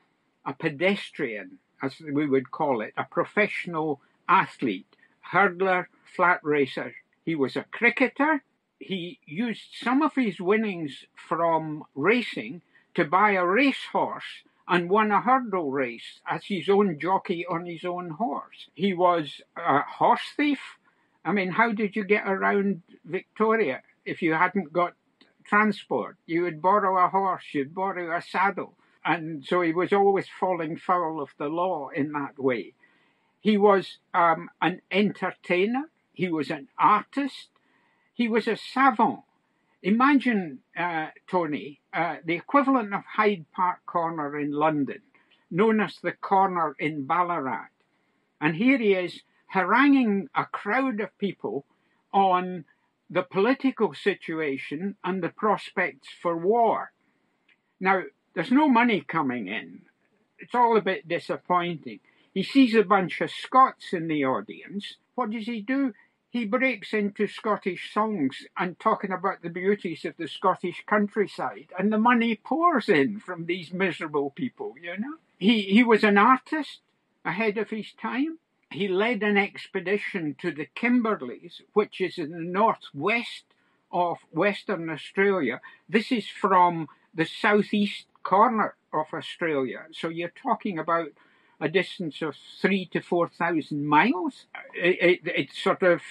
a 0.45 0.53
pedestrian, 0.53 1.59
as 1.83 2.01
we 2.01 2.27
would 2.27 2.51
call 2.51 2.81
it, 2.81 2.93
a 2.97 3.05
professional 3.05 4.01
athlete, 4.29 4.97
hurdler, 5.33 5.87
flat 6.05 6.41
racer. 6.43 6.95
He 7.25 7.35
was 7.35 7.57
a 7.57 7.67
cricketer. 7.71 8.43
He 8.79 9.21
used 9.27 9.75
some 9.75 10.03
of 10.03 10.15
his 10.15 10.41
winnings 10.41 11.05
from 11.15 11.85
racing 11.95 12.63
to 12.95 13.05
buy 13.05 13.33
a 13.33 13.45
racehorse 13.45 14.43
and 14.69 14.91
won 14.91 15.11
a 15.11 15.21
hurdle 15.21 15.71
race 15.71 16.21
as 16.29 16.47
his 16.47 16.69
own 16.69 16.99
jockey 16.99 17.47
on 17.47 17.67
his 17.67 17.85
own 17.85 18.11
horse. 18.11 18.69
He 18.75 18.93
was 18.93 19.41
a 19.57 19.81
horse 19.83 20.33
thief. 20.37 20.79
I 21.25 21.33
mean, 21.33 21.51
how 21.53 21.73
did 21.73 21.97
you 21.97 22.05
get 22.05 22.27
around 22.27 22.83
Victoria 23.05 23.83
if 24.05 24.23
you 24.23 24.35
hadn't 24.35 24.73
got 24.73 24.95
transport? 25.45 26.17
You 26.27 26.43
would 26.43 26.61
borrow 26.61 27.05
a 27.05 27.09
horse, 27.09 27.45
you'd 27.53 27.75
borrow 27.75 28.17
a 28.17 28.21
saddle. 28.21 28.75
And 29.05 29.45
so 29.45 29.61
he 29.61 29.73
was 29.73 29.93
always 29.93 30.27
falling 30.29 30.77
foul 30.77 31.21
of 31.21 31.31
the 31.39 31.49
law 31.49 31.91
in 31.91 32.13
that 32.13 32.39
way. 32.39 32.75
He 33.41 33.57
was 33.57 33.99
um, 34.13 34.51
an 34.61 34.83
entertainer, 34.91 35.85
he 36.13 36.29
was 36.29 36.51
an 36.51 36.67
artist, 36.77 37.49
he 38.13 38.27
was 38.27 38.49
a 38.49 38.57
savant. 38.57 39.21
Imagine, 39.83 40.61
uh, 40.77 41.09
Tony, 41.29 41.81
uh, 41.93 42.17
the 42.25 42.35
equivalent 42.35 42.95
of 42.95 43.03
Hyde 43.17 43.47
Park 43.55 43.81
Corner 43.87 44.39
in 44.39 44.51
London, 44.51 45.03
known 45.51 45.81
as 45.81 45.99
the 46.03 46.13
corner 46.13 46.75
in 46.79 47.07
Ballarat. 47.07 47.69
And 48.41 48.57
here 48.57 48.79
he 48.79 48.95
is 48.95 49.23
haranguing 49.49 50.29
a 50.35 50.45
crowd 50.45 51.01
of 51.01 51.17
people 51.19 51.65
on 52.13 52.65
the 53.09 53.23
political 53.23 53.95
situation 53.95 54.97
and 55.05 55.23
the 55.23 55.29
prospects 55.29 56.09
for 56.21 56.37
war. 56.37 56.93
Now, 57.79 58.03
there's 58.35 58.51
no 58.51 58.69
money 58.69 59.03
coming 59.03 59.49
in. 59.49 59.83
It's 60.39 60.55
all 60.55 60.77
a 60.77 60.83
bit 60.83 61.09
disappointing. 61.09 62.01
He 62.35 62.43
sees 62.43 62.75
a 62.75 62.83
bunch 62.83 63.21
of 63.21 63.31
Scots 63.31 63.93
in 63.93 64.09
the 64.09 64.25
audience. 64.25 64.97
What 65.15 65.31
does 65.31 65.47
he 65.47 65.63
do? 65.63 65.95
He 66.31 66.45
breaks 66.45 66.93
into 66.93 67.27
Scottish 67.27 67.93
songs 67.93 68.47
and 68.59 68.79
talking 68.79 69.13
about 69.13 69.43
the 69.43 69.49
beauties 69.49 70.05
of 70.05 70.17
the 70.17 70.29
Scottish 70.29 70.85
countryside, 70.87 71.69
and 71.79 71.93
the 71.93 71.99
money 71.99 72.35
pours 72.37 72.89
in 72.89 73.21
from 73.21 73.47
these 73.47 73.73
miserable 73.73 74.31
people, 74.31 74.75
you 74.81 74.97
know. 74.99 75.17
He, 75.39 75.63
he 75.63 75.85
was 75.85 76.05
an 76.05 76.19
artist 76.19 76.81
ahead 77.25 77.59
of 77.59 77.71
his 77.71 77.93
time. 77.93 78.39
He 78.71 78.89
led 78.89 79.23
an 79.23 79.37
expedition 79.37 80.35
to 80.41 80.51
the 80.51 80.67
Kimberleys, 80.75 81.61
which 81.73 82.01
is 82.01 82.19
in 82.19 82.33
the 82.33 82.41
northwest 82.41 83.45
of 83.93 84.19
Western 84.31 84.91
Australia. 84.91 85.61
This 85.89 86.11
is 86.11 86.27
from 86.29 86.89
the 87.15 87.25
southeast 87.25 88.07
corner 88.23 88.75
of 88.93 89.07
Australia. 89.13 89.87
So 89.93 90.09
you're 90.09 90.33
talking 90.43 90.79
about 90.79 91.09
a 91.61 91.69
distance 91.69 92.23
of 92.23 92.37
three 92.61 92.87
to 92.93 93.01
four 93.01 93.29
thousand 93.29 93.87
miles. 93.87 94.47
It, 94.75 95.23
it, 95.25 95.33
it's 95.37 95.63
sort 95.63 95.83
of 95.83 96.03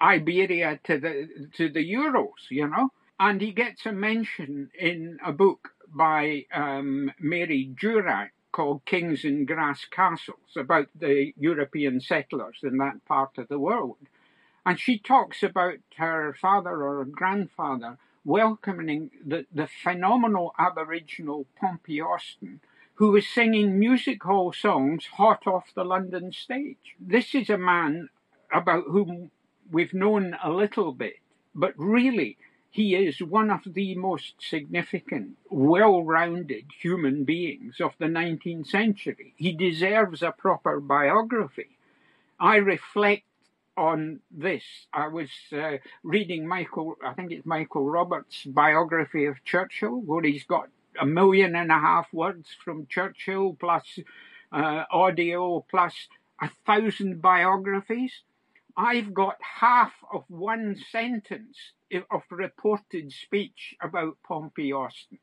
Iberia 0.00 0.80
to 0.84 0.98
the 0.98 1.28
to 1.56 1.68
the 1.68 1.82
Urals, 1.82 2.46
you 2.50 2.68
know. 2.68 2.90
And 3.20 3.40
he 3.40 3.52
gets 3.52 3.84
a 3.84 3.92
mention 3.92 4.70
in 4.78 5.18
a 5.24 5.32
book 5.32 5.70
by 5.92 6.46
um, 6.54 7.10
Mary 7.18 7.70
Durack 7.80 8.30
called 8.52 8.84
Kings 8.84 9.24
in 9.24 9.44
Grass 9.44 9.84
Castles 9.84 10.56
about 10.56 10.88
the 10.98 11.32
European 11.36 12.00
settlers 12.00 12.58
in 12.62 12.78
that 12.78 13.04
part 13.06 13.38
of 13.38 13.48
the 13.48 13.58
world. 13.58 13.98
And 14.64 14.78
she 14.78 14.98
talks 14.98 15.42
about 15.42 15.78
her 15.96 16.36
father 16.40 16.82
or 16.82 16.98
her 16.98 17.04
grandfather 17.04 17.98
welcoming 18.24 19.10
the, 19.24 19.46
the 19.52 19.66
phenomenal 19.66 20.54
Aboriginal 20.58 21.46
Pompey 21.58 22.00
Austin, 22.00 22.60
who 22.98 23.12
was 23.12 23.28
singing 23.28 23.78
music 23.78 24.24
hall 24.24 24.52
songs 24.52 25.06
hot 25.18 25.46
off 25.46 25.72
the 25.76 25.84
London 25.84 26.32
stage. 26.32 26.96
This 26.98 27.32
is 27.32 27.48
a 27.48 27.56
man 27.56 28.08
about 28.52 28.86
whom 28.88 29.30
we've 29.70 29.94
known 29.94 30.36
a 30.42 30.50
little 30.50 30.92
bit, 30.92 31.14
but 31.54 31.74
really, 31.76 32.36
he 32.68 32.96
is 32.96 33.22
one 33.22 33.50
of 33.50 33.60
the 33.64 33.94
most 33.94 34.34
significant, 34.40 35.36
well 35.48 36.02
rounded 36.02 36.64
human 36.80 37.22
beings 37.22 37.80
of 37.80 37.92
the 37.98 38.06
19th 38.06 38.66
century. 38.66 39.32
He 39.36 39.52
deserves 39.52 40.20
a 40.20 40.32
proper 40.32 40.80
biography. 40.80 41.78
I 42.40 42.56
reflect 42.56 43.22
on 43.76 44.18
this. 44.28 44.64
I 44.92 45.06
was 45.06 45.30
uh, 45.52 45.76
reading 46.02 46.48
Michael, 46.48 46.96
I 47.04 47.14
think 47.14 47.30
it's 47.30 47.46
Michael 47.46 47.88
Roberts' 47.88 48.42
biography 48.44 49.26
of 49.26 49.44
Churchill, 49.44 50.00
where 50.00 50.24
he's 50.24 50.42
got 50.42 50.68
a 51.00 51.06
million 51.06 51.54
and 51.54 51.70
a 51.70 51.78
half 51.78 52.06
words 52.12 52.48
from 52.64 52.86
Churchill, 52.86 53.56
plus 53.58 53.98
uh, 54.52 54.84
audio, 54.90 55.64
plus 55.70 55.94
a 56.40 56.50
thousand 56.66 57.20
biographies. 57.20 58.12
I've 58.76 59.12
got 59.12 59.36
half 59.40 59.92
of 60.12 60.24
one 60.28 60.76
sentence 60.92 61.56
of 62.10 62.22
reported 62.30 63.12
speech 63.12 63.74
about 63.82 64.18
Pompey 64.26 64.72
Austin, 64.72 65.18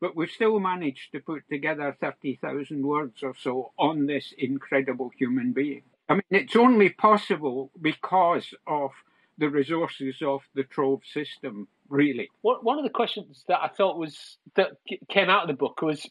but 0.00 0.14
we've 0.14 0.30
still 0.30 0.60
managed 0.60 1.12
to 1.12 1.20
put 1.20 1.48
together 1.48 1.96
30,000 1.98 2.86
words 2.86 3.22
or 3.22 3.34
so 3.34 3.72
on 3.78 4.06
this 4.06 4.34
incredible 4.36 5.10
human 5.16 5.52
being. 5.52 5.82
I 6.10 6.14
mean, 6.14 6.22
it's 6.30 6.56
only 6.56 6.90
possible 6.90 7.70
because 7.80 8.52
of 8.66 8.90
the 9.38 9.48
resources 9.48 10.16
of 10.20 10.42
the 10.54 10.64
Trove 10.64 11.02
system, 11.10 11.68
really. 11.90 12.30
One 12.42 12.78
of 12.78 12.84
the 12.84 12.90
questions 12.90 13.44
that 13.48 13.60
I 13.60 13.68
thought 13.68 13.98
was 13.98 14.38
that 14.56 14.70
came 15.10 15.28
out 15.28 15.42
of 15.42 15.48
the 15.48 15.54
book 15.54 15.82
was, 15.82 16.08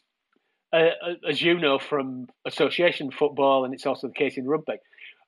uh, 0.72 0.90
as 1.28 1.42
you 1.42 1.58
know 1.58 1.78
from 1.78 2.28
association 2.46 3.10
football, 3.10 3.64
and 3.64 3.74
it's 3.74 3.86
also 3.86 4.06
the 4.06 4.14
case 4.14 4.36
in 4.36 4.46
rugby. 4.46 4.74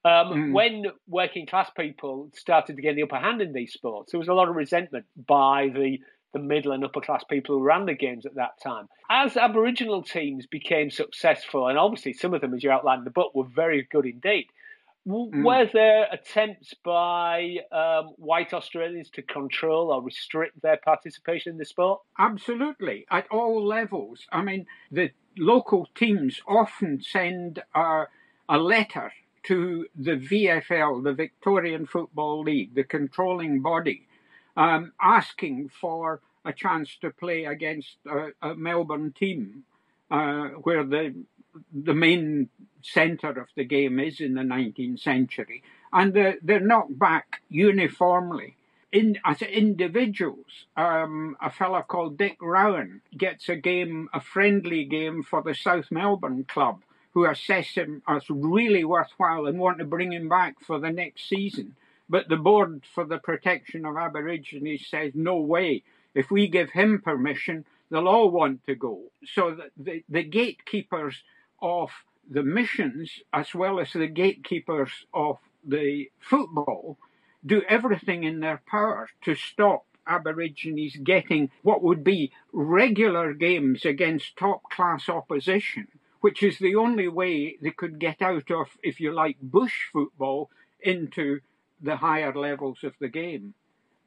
Um, 0.04 0.10
mm. 0.10 0.52
When 0.52 0.86
working 1.08 1.46
class 1.46 1.70
people 1.76 2.30
started 2.34 2.76
to 2.76 2.82
get 2.82 2.96
the 2.96 3.04
upper 3.04 3.18
hand 3.18 3.40
in 3.40 3.52
these 3.52 3.72
sports, 3.72 4.12
there 4.12 4.18
was 4.18 4.28
a 4.28 4.34
lot 4.34 4.48
of 4.48 4.54
resentment 4.56 5.06
by 5.16 5.70
the 5.74 5.98
the 6.32 6.38
middle 6.38 6.72
and 6.72 6.82
upper 6.82 7.00
class 7.02 7.22
people 7.28 7.58
who 7.58 7.62
ran 7.62 7.84
the 7.84 7.94
games 7.94 8.24
at 8.24 8.36
that 8.36 8.52
time. 8.62 8.88
As 9.10 9.36
Aboriginal 9.36 10.02
teams 10.02 10.46
became 10.46 10.90
successful, 10.90 11.68
and 11.68 11.78
obviously 11.78 12.14
some 12.14 12.32
of 12.32 12.40
them, 12.40 12.54
as 12.54 12.64
you 12.64 12.70
outlined 12.70 13.00
in 13.00 13.04
the 13.04 13.10
book, 13.10 13.34
were 13.34 13.44
very 13.44 13.86
good 13.90 14.06
indeed, 14.06 14.46
Mm. 15.06 15.44
Were 15.44 15.68
there 15.72 16.06
attempts 16.12 16.74
by 16.74 17.56
um, 17.72 18.10
white 18.16 18.54
Australians 18.54 19.10
to 19.10 19.22
control 19.22 19.90
or 19.90 20.00
restrict 20.00 20.62
their 20.62 20.76
participation 20.76 21.52
in 21.52 21.58
the 21.58 21.64
sport? 21.64 22.02
Absolutely, 22.18 23.04
at 23.10 23.26
all 23.30 23.64
levels. 23.66 24.26
I 24.30 24.42
mean, 24.42 24.66
the 24.92 25.10
local 25.36 25.88
teams 25.94 26.40
often 26.46 27.02
send 27.02 27.62
a, 27.74 28.04
a 28.48 28.58
letter 28.58 29.12
to 29.44 29.86
the 29.96 30.12
VFL, 30.12 31.02
the 31.02 31.14
Victorian 31.14 31.86
Football 31.86 32.42
League, 32.42 32.74
the 32.74 32.84
controlling 32.84 33.60
body, 33.60 34.06
um, 34.56 34.92
asking 35.00 35.68
for 35.68 36.20
a 36.44 36.52
chance 36.52 36.96
to 37.00 37.10
play 37.10 37.44
against 37.44 37.96
a, 38.06 38.28
a 38.40 38.54
Melbourne 38.54 39.12
team 39.12 39.64
uh, 40.12 40.48
where 40.62 40.84
the 40.84 41.14
the 41.72 41.94
main 41.94 42.48
centre 42.82 43.30
of 43.30 43.48
the 43.56 43.64
game 43.64 43.98
is 43.98 44.20
in 44.20 44.34
the 44.34 44.42
19th 44.42 45.00
century, 45.00 45.62
and 45.92 46.14
they're, 46.14 46.36
they're 46.42 46.60
knocked 46.60 46.98
back 46.98 47.42
uniformly. 47.48 48.56
In, 48.90 49.18
as 49.24 49.40
individuals, 49.40 50.66
um, 50.76 51.34
a 51.40 51.50
fellow 51.50 51.80
called 51.80 52.18
Dick 52.18 52.36
Rowan 52.42 53.00
gets 53.16 53.48
a 53.48 53.56
game, 53.56 54.10
a 54.12 54.20
friendly 54.20 54.84
game 54.84 55.22
for 55.22 55.42
the 55.42 55.54
South 55.54 55.90
Melbourne 55.90 56.44
club, 56.44 56.82
who 57.14 57.24
assess 57.24 57.68
him 57.68 58.02
as 58.06 58.24
really 58.28 58.84
worthwhile 58.84 59.46
and 59.46 59.58
want 59.58 59.78
to 59.78 59.84
bring 59.84 60.12
him 60.12 60.28
back 60.28 60.60
for 60.60 60.78
the 60.78 60.90
next 60.90 61.26
season. 61.26 61.74
But 62.08 62.28
the 62.28 62.36
Board 62.36 62.82
for 62.94 63.06
the 63.06 63.18
Protection 63.18 63.86
of 63.86 63.96
Aborigines 63.96 64.86
says, 64.86 65.12
no 65.14 65.36
way. 65.36 65.82
If 66.14 66.30
we 66.30 66.46
give 66.46 66.70
him 66.70 67.00
permission, 67.00 67.64
they'll 67.90 68.08
all 68.08 68.30
want 68.30 68.66
to 68.66 68.74
go. 68.74 69.00
So 69.24 69.56
the, 69.78 70.02
the 70.08 70.22
gatekeepers 70.22 71.22
of 71.62 71.90
the 72.28 72.42
missions 72.42 73.20
as 73.32 73.54
well 73.54 73.80
as 73.80 73.92
the 73.92 74.06
gatekeepers 74.06 75.06
of 75.14 75.38
the 75.64 76.10
football 76.20 76.98
do 77.44 77.62
everything 77.68 78.24
in 78.24 78.40
their 78.40 78.60
power 78.66 79.08
to 79.22 79.34
stop 79.34 79.86
Aborigines 80.06 80.96
getting 80.96 81.50
what 81.62 81.82
would 81.82 82.02
be 82.02 82.32
regular 82.52 83.32
games 83.34 83.84
against 83.84 84.36
top 84.36 84.62
class 84.64 85.08
opposition, 85.08 85.86
which 86.20 86.42
is 86.42 86.58
the 86.58 86.74
only 86.74 87.08
way 87.08 87.56
they 87.62 87.70
could 87.70 88.00
get 88.00 88.20
out 88.20 88.50
of, 88.50 88.66
if 88.82 89.00
you 89.00 89.12
like, 89.12 89.36
bush 89.40 89.84
football 89.92 90.50
into 90.80 91.40
the 91.80 91.96
higher 91.96 92.34
levels 92.34 92.82
of 92.82 92.94
the 93.00 93.08
game. 93.08 93.54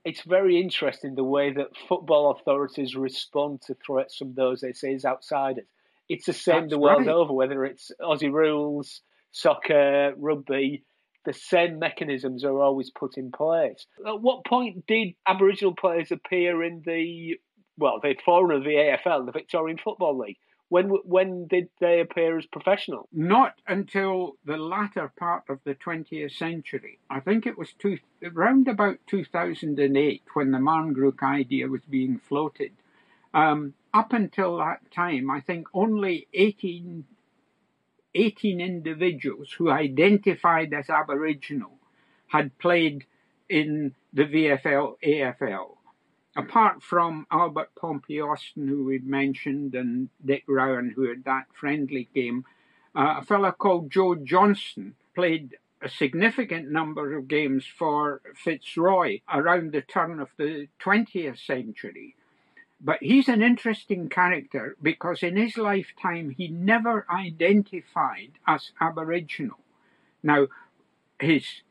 It's 0.03 0.21
very 0.21 0.59
interesting 0.61 1.15
the 1.15 1.23
way 1.23 1.51
that 1.51 1.77
football 1.87 2.31
authorities 2.31 2.95
respond 2.95 3.61
to 3.63 3.75
threats 3.75 4.17
from 4.17 4.33
those 4.33 4.61
they 4.61 4.73
say 4.73 4.93
as 4.93 5.05
outsiders. 5.05 5.65
It's 6.09 6.25
the 6.25 6.33
same 6.33 6.61
That's 6.61 6.71
the 6.71 6.79
world 6.79 7.07
right. 7.07 7.15
over, 7.15 7.33
whether 7.33 7.65
it's 7.65 7.91
Aussie 8.01 8.31
rules, 8.31 9.01
soccer, 9.31 10.13
rugby. 10.17 10.83
The 11.25 11.33
same 11.33 11.79
mechanisms 11.79 12.43
are 12.43 12.61
always 12.61 12.91
put 12.91 13.17
in 13.17 13.31
place. 13.31 13.87
At 14.05 14.21
what 14.21 14.45
point 14.45 14.85
did 14.85 15.15
Aboriginal 15.27 15.73
players 15.73 16.11
appear 16.11 16.63
in 16.63 16.83
the 16.85 17.39
well, 17.77 17.99
the 18.01 18.15
forum 18.23 18.57
of 18.57 18.63
the 18.63 18.69
AFL, 19.05 19.25
the 19.25 19.31
Victorian 19.31 19.77
Football 19.83 20.19
League? 20.19 20.37
When 20.69 20.89
when 21.03 21.47
did 21.47 21.69
they 21.79 21.99
appear 21.99 22.37
as 22.37 22.45
professional? 22.47 23.07
Not 23.11 23.53
until 23.67 24.33
the 24.45 24.57
latter 24.57 25.11
part 25.17 25.43
of 25.49 25.59
the 25.63 25.75
20th 25.75 26.31
century. 26.31 26.99
I 27.09 27.19
think 27.19 27.45
it 27.45 27.57
was 27.57 27.73
two, 27.73 27.99
around 28.23 28.67
about 28.67 28.97
2008 29.07 30.23
when 30.33 30.51
the 30.51 30.57
Marngrook 30.57 31.21
idea 31.23 31.67
was 31.67 31.81
being 31.87 32.19
floated. 32.19 32.71
Um, 33.33 33.73
up 33.95 34.11
until 34.11 34.57
that 34.57 34.91
time, 34.91 35.31
I 35.31 35.39
think 35.39 35.67
only 35.73 36.27
18, 36.33 37.05
18 38.13 38.59
individuals 38.59 39.53
who 39.53 39.71
identified 39.71 40.73
as 40.73 40.89
Aboriginal 40.89 41.79
had 42.27 42.57
played 42.59 43.05
in 43.47 43.95
the 44.11 44.25
VFL 44.25 44.95
AFL. 45.01 45.77
Apart 46.35 46.83
from 46.83 47.25
Albert 47.31 47.69
Pompey 47.79 48.19
Austin, 48.19 48.67
who 48.67 48.83
we've 48.83 49.05
mentioned, 49.05 49.73
and 49.73 50.09
Dick 50.23 50.43
Rowan, 50.45 50.91
who 50.93 51.07
had 51.07 51.23
that 51.23 51.45
friendly 51.53 52.09
game, 52.13 52.43
uh, 52.93 53.15
a 53.19 53.23
fellow 53.23 53.53
called 53.53 53.89
Joe 53.89 54.15
Johnson 54.15 54.95
played 55.13 55.55
a 55.81 55.87
significant 55.87 56.69
number 56.69 57.15
of 57.15 57.29
games 57.29 57.65
for 57.65 58.21
Fitzroy 58.35 59.21
around 59.31 59.71
the 59.71 59.81
turn 59.81 60.19
of 60.19 60.31
the 60.35 60.67
20th 60.81 61.39
century. 61.39 62.15
But 62.81 62.97
he's 63.01 63.27
an 63.27 63.41
interesting 63.41 64.09
character 64.09 64.75
because 64.81 65.23
in 65.23 65.37
his 65.37 65.57
lifetime 65.57 66.31
he 66.31 66.47
never 66.47 67.05
identified 67.09 68.33
as 68.45 68.71
Aboriginal. 68.79 69.59
Now, 70.21 70.47
his 71.19 71.61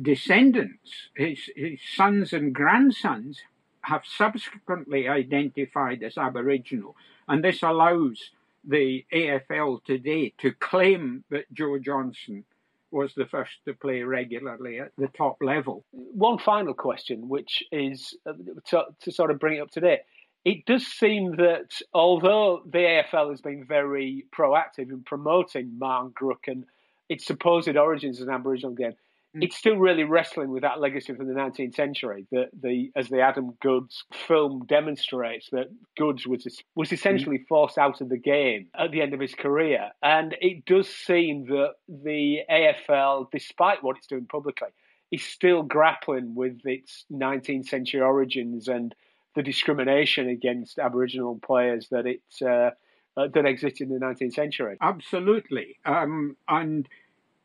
descendants, 0.00 1.08
his, 1.14 1.50
his 1.56 1.80
sons 1.94 2.32
and 2.32 2.54
grandsons, 2.54 3.40
have 3.82 4.02
subsequently 4.04 5.08
identified 5.08 6.02
as 6.02 6.18
Aboriginal, 6.18 6.94
and 7.26 7.42
this 7.42 7.62
allows 7.62 8.30
the 8.62 9.06
AFL 9.12 9.82
today 9.84 10.34
to 10.38 10.52
claim 10.52 11.24
that 11.30 11.52
Joe 11.52 11.78
Johnson 11.78 12.44
was 12.90 13.14
the 13.14 13.24
first 13.24 13.52
to 13.64 13.72
play 13.72 14.02
regularly 14.02 14.80
at 14.80 14.92
the 14.98 15.08
top 15.08 15.38
level. 15.40 15.84
One 15.92 16.38
final 16.38 16.74
question, 16.74 17.28
which 17.28 17.64
is 17.72 18.16
uh, 18.26 18.32
to, 18.66 18.84
to 19.00 19.12
sort 19.12 19.30
of 19.30 19.38
bring 19.38 19.58
it 19.58 19.60
up 19.60 19.70
to 19.72 19.80
date 19.80 20.00
it 20.44 20.64
does 20.64 20.86
seem 20.86 21.36
that 21.36 21.80
although 21.92 22.62
the 22.64 22.78
AFL 22.78 23.30
has 23.30 23.40
been 23.40 23.64
very 23.64 24.24
proactive 24.36 24.90
in 24.90 25.02
promoting 25.04 25.78
Marngrook 25.78 26.48
and 26.48 26.64
its 27.08 27.26
supposed 27.26 27.76
origins 27.76 28.20
as 28.20 28.26
an 28.26 28.32
Aboriginal 28.32 28.74
game, 28.74 28.94
mm. 29.36 29.42
it's 29.42 29.56
still 29.56 29.76
really 29.76 30.04
wrestling 30.04 30.50
with 30.50 30.62
that 30.62 30.80
legacy 30.80 31.12
from 31.12 31.26
the 31.26 31.34
19th 31.34 31.74
century. 31.74 32.26
That 32.32 32.48
the, 32.58 32.90
as 32.96 33.08
the 33.08 33.20
Adam 33.20 33.54
Goodes 33.60 34.04
film 34.26 34.64
demonstrates, 34.66 35.50
that 35.52 35.68
Goodes 35.98 36.26
was 36.26 36.46
was 36.74 36.90
essentially 36.90 37.38
mm. 37.38 37.46
forced 37.46 37.76
out 37.76 38.00
of 38.00 38.08
the 38.08 38.16
game 38.18 38.68
at 38.78 38.92
the 38.92 39.02
end 39.02 39.12
of 39.12 39.20
his 39.20 39.34
career, 39.34 39.90
and 40.02 40.34
it 40.40 40.64
does 40.64 40.88
seem 40.88 41.46
that 41.48 41.74
the 41.86 42.38
AFL, 42.50 43.26
despite 43.30 43.82
what 43.82 43.98
it's 43.98 44.06
doing 44.06 44.24
publicly, 44.24 44.68
is 45.10 45.22
still 45.22 45.62
grappling 45.62 46.34
with 46.34 46.64
its 46.64 47.04
19th 47.12 47.66
century 47.66 48.00
origins 48.00 48.68
and 48.68 48.94
the 49.34 49.42
discrimination 49.42 50.28
against 50.28 50.78
Aboriginal 50.78 51.38
players 51.38 51.88
that 51.90 52.06
it 52.06 52.22
uh, 52.42 52.70
uh, 53.16 53.28
that 53.34 53.44
existed 53.44 53.88
in 53.88 53.98
the 53.98 54.04
19th 54.04 54.34
century. 54.34 54.76
Absolutely, 54.80 55.78
um, 55.84 56.36
and 56.48 56.88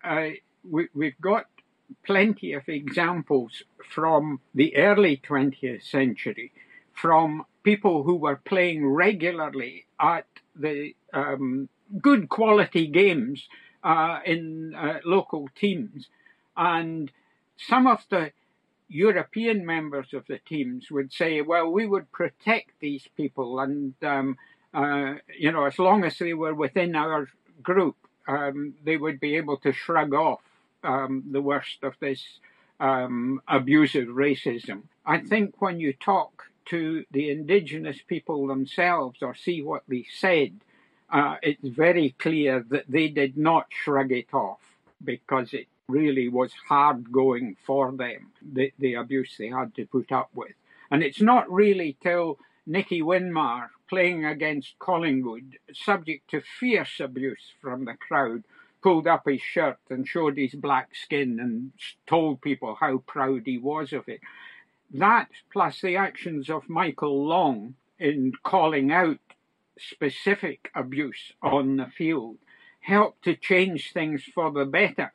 uh, 0.04 0.30
we, 0.70 0.88
we've 0.94 1.20
got 1.22 1.46
plenty 2.06 2.54
of 2.54 2.68
examples 2.68 3.64
from 3.90 4.40
the 4.54 4.76
early 4.76 5.18
20th 5.18 5.84
century 5.84 6.52
from 6.94 7.46
people 7.64 8.04
who 8.04 8.16
were 8.16 8.38
playing 8.38 8.88
regularly 8.88 9.86
at 10.00 10.26
the 10.56 10.96
um, 11.14 11.68
good 12.02 12.30
quality 12.30 12.88
games 12.88 13.48
uh, 13.84 14.20
in 14.26 14.74
uh, 14.76 15.00
local 15.06 15.50
teams. 15.56 16.08
And 16.56 17.12
some 17.58 17.88
of 17.88 18.06
the 18.10 18.32
European 18.88 19.66
members 19.66 20.14
of 20.14 20.26
the 20.28 20.40
teams 20.40 20.92
would 20.92 21.12
say, 21.12 21.42
well, 21.42 21.72
we 21.72 21.86
would 21.86 22.12
protect 22.12 22.72
these 22.80 23.08
people, 23.18 23.60
and 23.60 23.94
um, 24.04 24.38
uh, 24.74 25.16
you 25.38 25.52
know, 25.52 25.66
as 25.66 25.80
long 25.80 26.04
as 26.04 26.18
they 26.20 26.34
were 26.34 26.54
within 26.54 26.96
our 26.96 27.28
group, 27.64 27.96
um, 28.28 28.74
they 28.84 28.98
would 28.98 29.20
be 29.20 29.36
able 29.38 29.58
to 29.58 29.74
shrug 29.74 30.14
off 30.14 30.42
um, 30.84 31.24
the 31.32 31.42
worst 31.42 31.84
of 31.84 31.96
this 32.00 32.40
um, 32.80 33.42
abusive 33.48 34.08
racism. 34.08 34.84
I 35.06 35.20
think 35.20 35.62
when 35.62 35.80
you 35.80 35.94
talk 35.94 36.44
to 36.66 37.06
the 37.12 37.30
indigenous 37.30 37.98
people 38.08 38.48
themselves 38.48 39.20
or 39.22 39.36
see 39.36 39.62
what 39.62 39.84
they 39.88 40.06
said, 40.20 40.60
uh, 41.10 41.36
it's 41.42 41.68
very 41.68 42.16
clear 42.18 42.66
that 42.70 42.86
they 42.90 43.08
did 43.08 43.38
not 43.38 43.68
shrug 43.70 44.12
it 44.12 44.34
off 44.34 44.60
because 45.04 45.54
it 45.54 45.68
really 45.88 46.30
was 46.30 46.52
hard 46.68 47.12
going 47.12 47.56
for 47.66 47.92
them, 47.92 48.32
the, 48.42 48.74
the 48.80 48.96
abuse 48.96 49.36
they 49.38 49.50
had 49.50 49.76
to 49.76 49.86
put 49.86 50.12
up 50.12 50.30
with. 50.34 50.54
And 50.92 51.04
it's 51.04 51.22
not 51.22 51.52
really 51.52 51.98
till 52.02 52.40
Nicky 52.66 53.02
Winmar 53.02 53.70
playing 53.88 54.26
against 54.26 54.80
Collingwood, 54.80 55.58
subject 55.74 56.30
to 56.32 56.42
fierce 56.60 57.00
abuse 57.00 57.54
from 57.62 57.86
the 57.86 57.94
crowd, 57.94 58.44
pulled 58.82 59.08
up 59.08 59.28
his 59.28 59.42
shirt 59.42 59.78
and 59.90 60.08
showed 60.08 60.38
his 60.38 60.54
black 60.54 60.96
skin 60.96 61.40
and 61.40 61.72
told 62.08 62.42
people 62.42 62.76
how 62.80 62.98
proud 63.00 63.44
he 63.46 63.58
was 63.58 63.94
of 63.94 64.08
it. 64.08 64.22
That, 64.92 65.28
plus 65.52 65.82
the 65.82 65.98
actions 65.98 66.50
of 66.50 66.70
Michael 66.70 67.28
Long 67.28 67.76
in 68.00 68.34
calling 68.44 68.92
out 68.92 69.20
specific 69.78 70.72
abuse 70.74 71.34
on 71.42 71.78
the 71.78 71.88
field, 71.88 72.38
helped 72.80 73.24
to 73.24 73.36
change 73.36 73.92
things 73.92 74.24
for 74.24 74.52
the 74.52 74.66
better. 74.66 75.14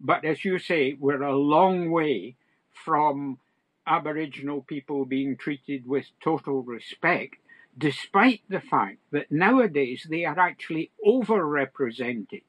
But 0.00 0.24
as 0.24 0.44
you 0.44 0.58
say, 0.58 0.96
we're 0.98 1.22
a 1.22 1.36
long 1.36 1.90
way 1.90 2.36
from 2.72 3.38
Aboriginal 3.86 4.62
people 4.62 5.04
being 5.04 5.36
treated 5.36 5.86
with 5.86 6.06
total 6.22 6.62
respect, 6.62 7.36
despite 7.76 8.40
the 8.48 8.60
fact 8.60 8.98
that 9.10 9.30
nowadays 9.30 10.06
they 10.08 10.24
are 10.24 10.38
actually 10.38 10.90
overrepresented 11.06 12.44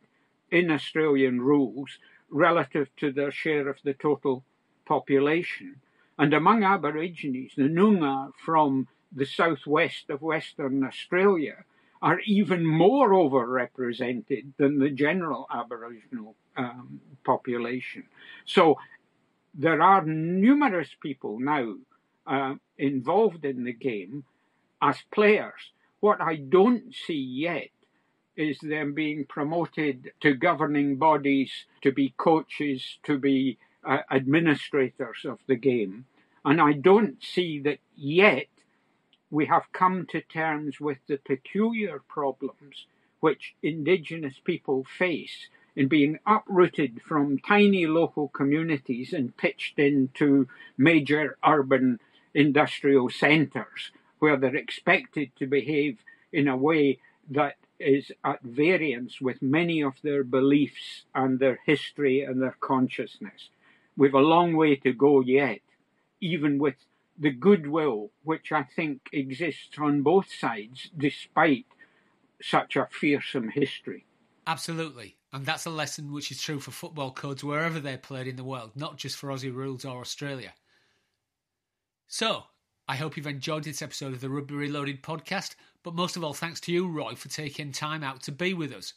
in 0.49 0.71
Australian 0.71 1.41
rules 1.41 1.99
relative 2.29 2.89
to 2.97 3.11
their 3.11 3.31
share 3.31 3.67
of 3.67 3.77
the 3.83 3.93
total 3.93 4.43
population. 4.85 5.81
And 6.17 6.33
among 6.33 6.63
Aborigines, 6.63 7.53
the 7.55 7.63
Noongar 7.63 8.31
from 8.45 8.87
the 9.11 9.25
southwest 9.25 10.09
of 10.09 10.21
Western 10.21 10.83
Australia 10.85 11.65
are 12.01 12.19
even 12.25 12.65
more 12.65 13.11
overrepresented 13.11 14.45
than 14.57 14.79
the 14.79 14.89
general 14.89 15.47
Aboriginal 15.53 16.35
um, 16.57 16.99
population. 17.23 18.03
So 18.45 18.77
there 19.53 19.81
are 19.81 20.03
numerous 20.03 20.89
people 21.01 21.39
now 21.39 21.75
uh, 22.25 22.55
involved 22.77 23.45
in 23.45 23.63
the 23.63 23.73
game 23.73 24.23
as 24.81 24.97
players. 25.11 25.73
What 25.99 26.21
I 26.21 26.37
don't 26.37 26.93
see 26.95 27.13
yet 27.13 27.69
is 28.35 28.57
them 28.59 28.93
being 28.93 29.25
promoted 29.25 30.11
to 30.21 30.33
governing 30.33 30.95
bodies, 30.95 31.51
to 31.81 31.91
be 31.91 32.13
coaches, 32.17 32.97
to 33.03 33.19
be 33.19 33.57
uh, 33.83 33.99
administrators 34.09 35.25
of 35.25 35.39
the 35.47 35.55
game. 35.55 36.05
And 36.43 36.59
I 36.59 36.73
don't 36.73 37.21
see 37.23 37.59
that 37.59 37.79
yet 37.95 38.47
we 39.31 39.45
have 39.45 39.71
come 39.71 40.05
to 40.05 40.21
terms 40.21 40.79
with 40.79 40.97
the 41.07 41.17
peculiar 41.17 42.01
problems 42.07 42.85
which 43.21 43.55
indigenous 43.63 44.35
people 44.43 44.83
face 44.83 45.47
in 45.75 45.87
being 45.87 46.19
uprooted 46.27 47.01
from 47.01 47.39
tiny 47.39 47.87
local 47.87 48.27
communities 48.27 49.13
and 49.13 49.37
pitched 49.37 49.79
into 49.79 50.47
major 50.77 51.37
urban 51.45 51.99
industrial 52.33 53.09
centres 53.09 53.91
where 54.19 54.37
they're 54.37 54.55
expected 54.55 55.31
to 55.37 55.47
behave 55.47 55.97
in 56.33 56.47
a 56.47 56.57
way 56.57 56.99
that 57.29 57.55
is 57.79 58.11
at 58.23 58.41
variance 58.43 59.19
with 59.19 59.41
many 59.41 59.81
of 59.81 59.93
their 60.03 60.23
beliefs 60.23 61.03
and 61.15 61.39
their 61.39 61.59
history 61.65 62.21
and 62.21 62.41
their 62.41 62.55
consciousness. 62.59 63.49
We've 63.97 64.13
a 64.13 64.19
long 64.19 64.55
way 64.55 64.75
to 64.77 64.93
go 64.93 65.21
yet, 65.21 65.61
even 66.19 66.59
with 66.59 66.75
the 67.17 67.31
goodwill 67.31 68.11
which 68.23 68.51
I 68.51 68.63
think 68.63 69.01
exists 69.11 69.77
on 69.77 70.01
both 70.01 70.31
sides 70.33 70.89
despite 70.97 71.65
such 72.41 72.75
a 72.75 72.87
fearsome 72.91 73.49
history. 73.49 74.05
Absolutely. 74.47 75.17
And 75.33 75.45
that's 75.45 75.65
a 75.65 75.69
lesson 75.69 76.11
which 76.11 76.31
is 76.31 76.41
true 76.41 76.59
for 76.59 76.71
football 76.71 77.11
codes 77.11 77.43
wherever 77.43 77.79
they're 77.79 77.97
played 77.97 78.27
in 78.27 78.35
the 78.35 78.43
world, 78.43 78.71
not 78.75 78.97
just 78.97 79.15
for 79.15 79.29
Aussie 79.29 79.53
rules 79.53 79.85
or 79.85 80.01
Australia. 80.01 80.53
So, 82.07 82.43
I 82.87 82.95
hope 82.97 83.15
you've 83.15 83.27
enjoyed 83.27 83.63
this 83.63 83.81
episode 83.81 84.11
of 84.11 84.19
the 84.19 84.29
Rugby 84.29 84.55
Reloaded 84.55 85.01
podcast, 85.01 85.55
but 85.83 85.95
most 85.95 86.17
of 86.17 86.23
all, 86.23 86.33
thanks 86.33 86.59
to 86.61 86.71
you, 86.73 86.87
Roy, 86.87 87.15
for 87.15 87.29
taking 87.29 87.71
time 87.71 88.03
out 88.03 88.21
to 88.23 88.31
be 88.33 88.53
with 88.53 88.73
us. 88.73 88.93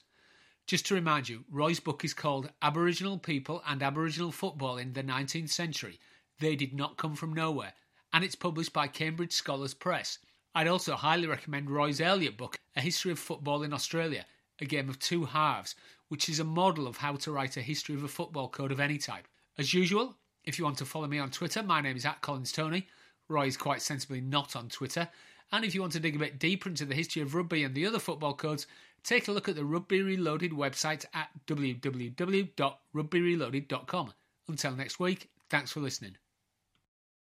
Just 0.67 0.87
to 0.87 0.95
remind 0.95 1.29
you, 1.29 1.45
Roy's 1.49 1.79
book 1.79 2.05
is 2.05 2.15
called 2.15 2.51
Aboriginal 2.63 3.19
People 3.19 3.63
and 3.69 3.83
Aboriginal 3.83 4.33
Football 4.33 4.79
in 4.79 4.95
the 4.95 5.05
19th 5.05 5.51
Century. 5.51 6.01
They 6.41 6.57
Did 6.57 6.75
Not 6.75 6.97
Come 6.97 7.15
From 7.15 7.33
Nowhere, 7.33 7.75
and 8.15 8.23
it's 8.23 8.37
published 8.37 8.73
by 8.73 8.87
Cambridge 8.87 9.33
Scholars 9.33 9.75
Press. 9.75 10.21
I'd 10.55 10.69
also 10.69 10.95
highly 10.95 11.27
recommend 11.27 11.69
Roy's 11.69 12.01
earlier 12.01 12.31
book, 12.31 12.61
A 12.77 12.81
History 12.81 13.11
of 13.11 13.19
Football 13.19 13.65
in 13.65 13.73
Australia, 13.73 14.25
a 14.61 14.65
game 14.65 14.89
of 14.89 15.01
two 15.01 15.25
halves, 15.25 15.75
which 16.09 16.29
is 16.29 16.39
a 16.39 16.45
model 16.45 16.87
of 16.87 16.99
how 16.99 17.17
to 17.17 17.33
write 17.33 17.57
a 17.57 17.61
history 17.61 17.97
of 17.97 18.05
a 18.05 18.09
football 18.09 18.49
code 18.49 18.71
of 18.71 18.79
any 18.79 18.99
type. 18.99 19.27
As 19.59 19.75
usual, 19.75 20.15
if 20.45 20.57
you 20.59 20.65
want 20.65 20.79
to 20.79 20.85
follow 20.85 21.09
me 21.09 21.19
on 21.19 21.33
Twitter, 21.33 21.61
my 21.65 21.81
name 21.81 21.97
is 21.97 22.07
at 22.07 22.21
Collins 22.21 22.53
Tony. 22.53 22.87
Roy 23.29 23.49
is 23.49 23.57
quite 23.57 23.83
sensibly 23.83 24.21
not 24.21 24.55
on 24.55 24.69
Twitter. 24.69 25.09
And 25.51 25.65
if 25.65 25.75
you 25.75 25.81
want 25.81 25.95
to 25.95 26.01
dig 26.01 26.15
a 26.15 26.21
bit 26.21 26.39
deeper 26.39 26.69
into 26.69 26.85
the 26.85 26.95
history 26.95 27.21
of 27.21 27.35
rugby 27.35 27.65
and 27.65 27.75
the 27.75 27.87
other 27.87 27.99
football 27.99 28.35
codes, 28.35 28.69
take 29.03 29.27
a 29.27 29.33
look 29.33 29.49
at 29.49 29.57
the 29.57 29.65
Rugby 29.65 30.03
Reloaded 30.03 30.53
website 30.53 31.05
at 31.15 31.31
www.rugbyreloaded.com. 31.49 34.13
Until 34.47 34.77
next 34.77 35.01
week, 35.01 35.31
thanks 35.51 35.73
for 35.73 35.81
listening. 35.81 36.17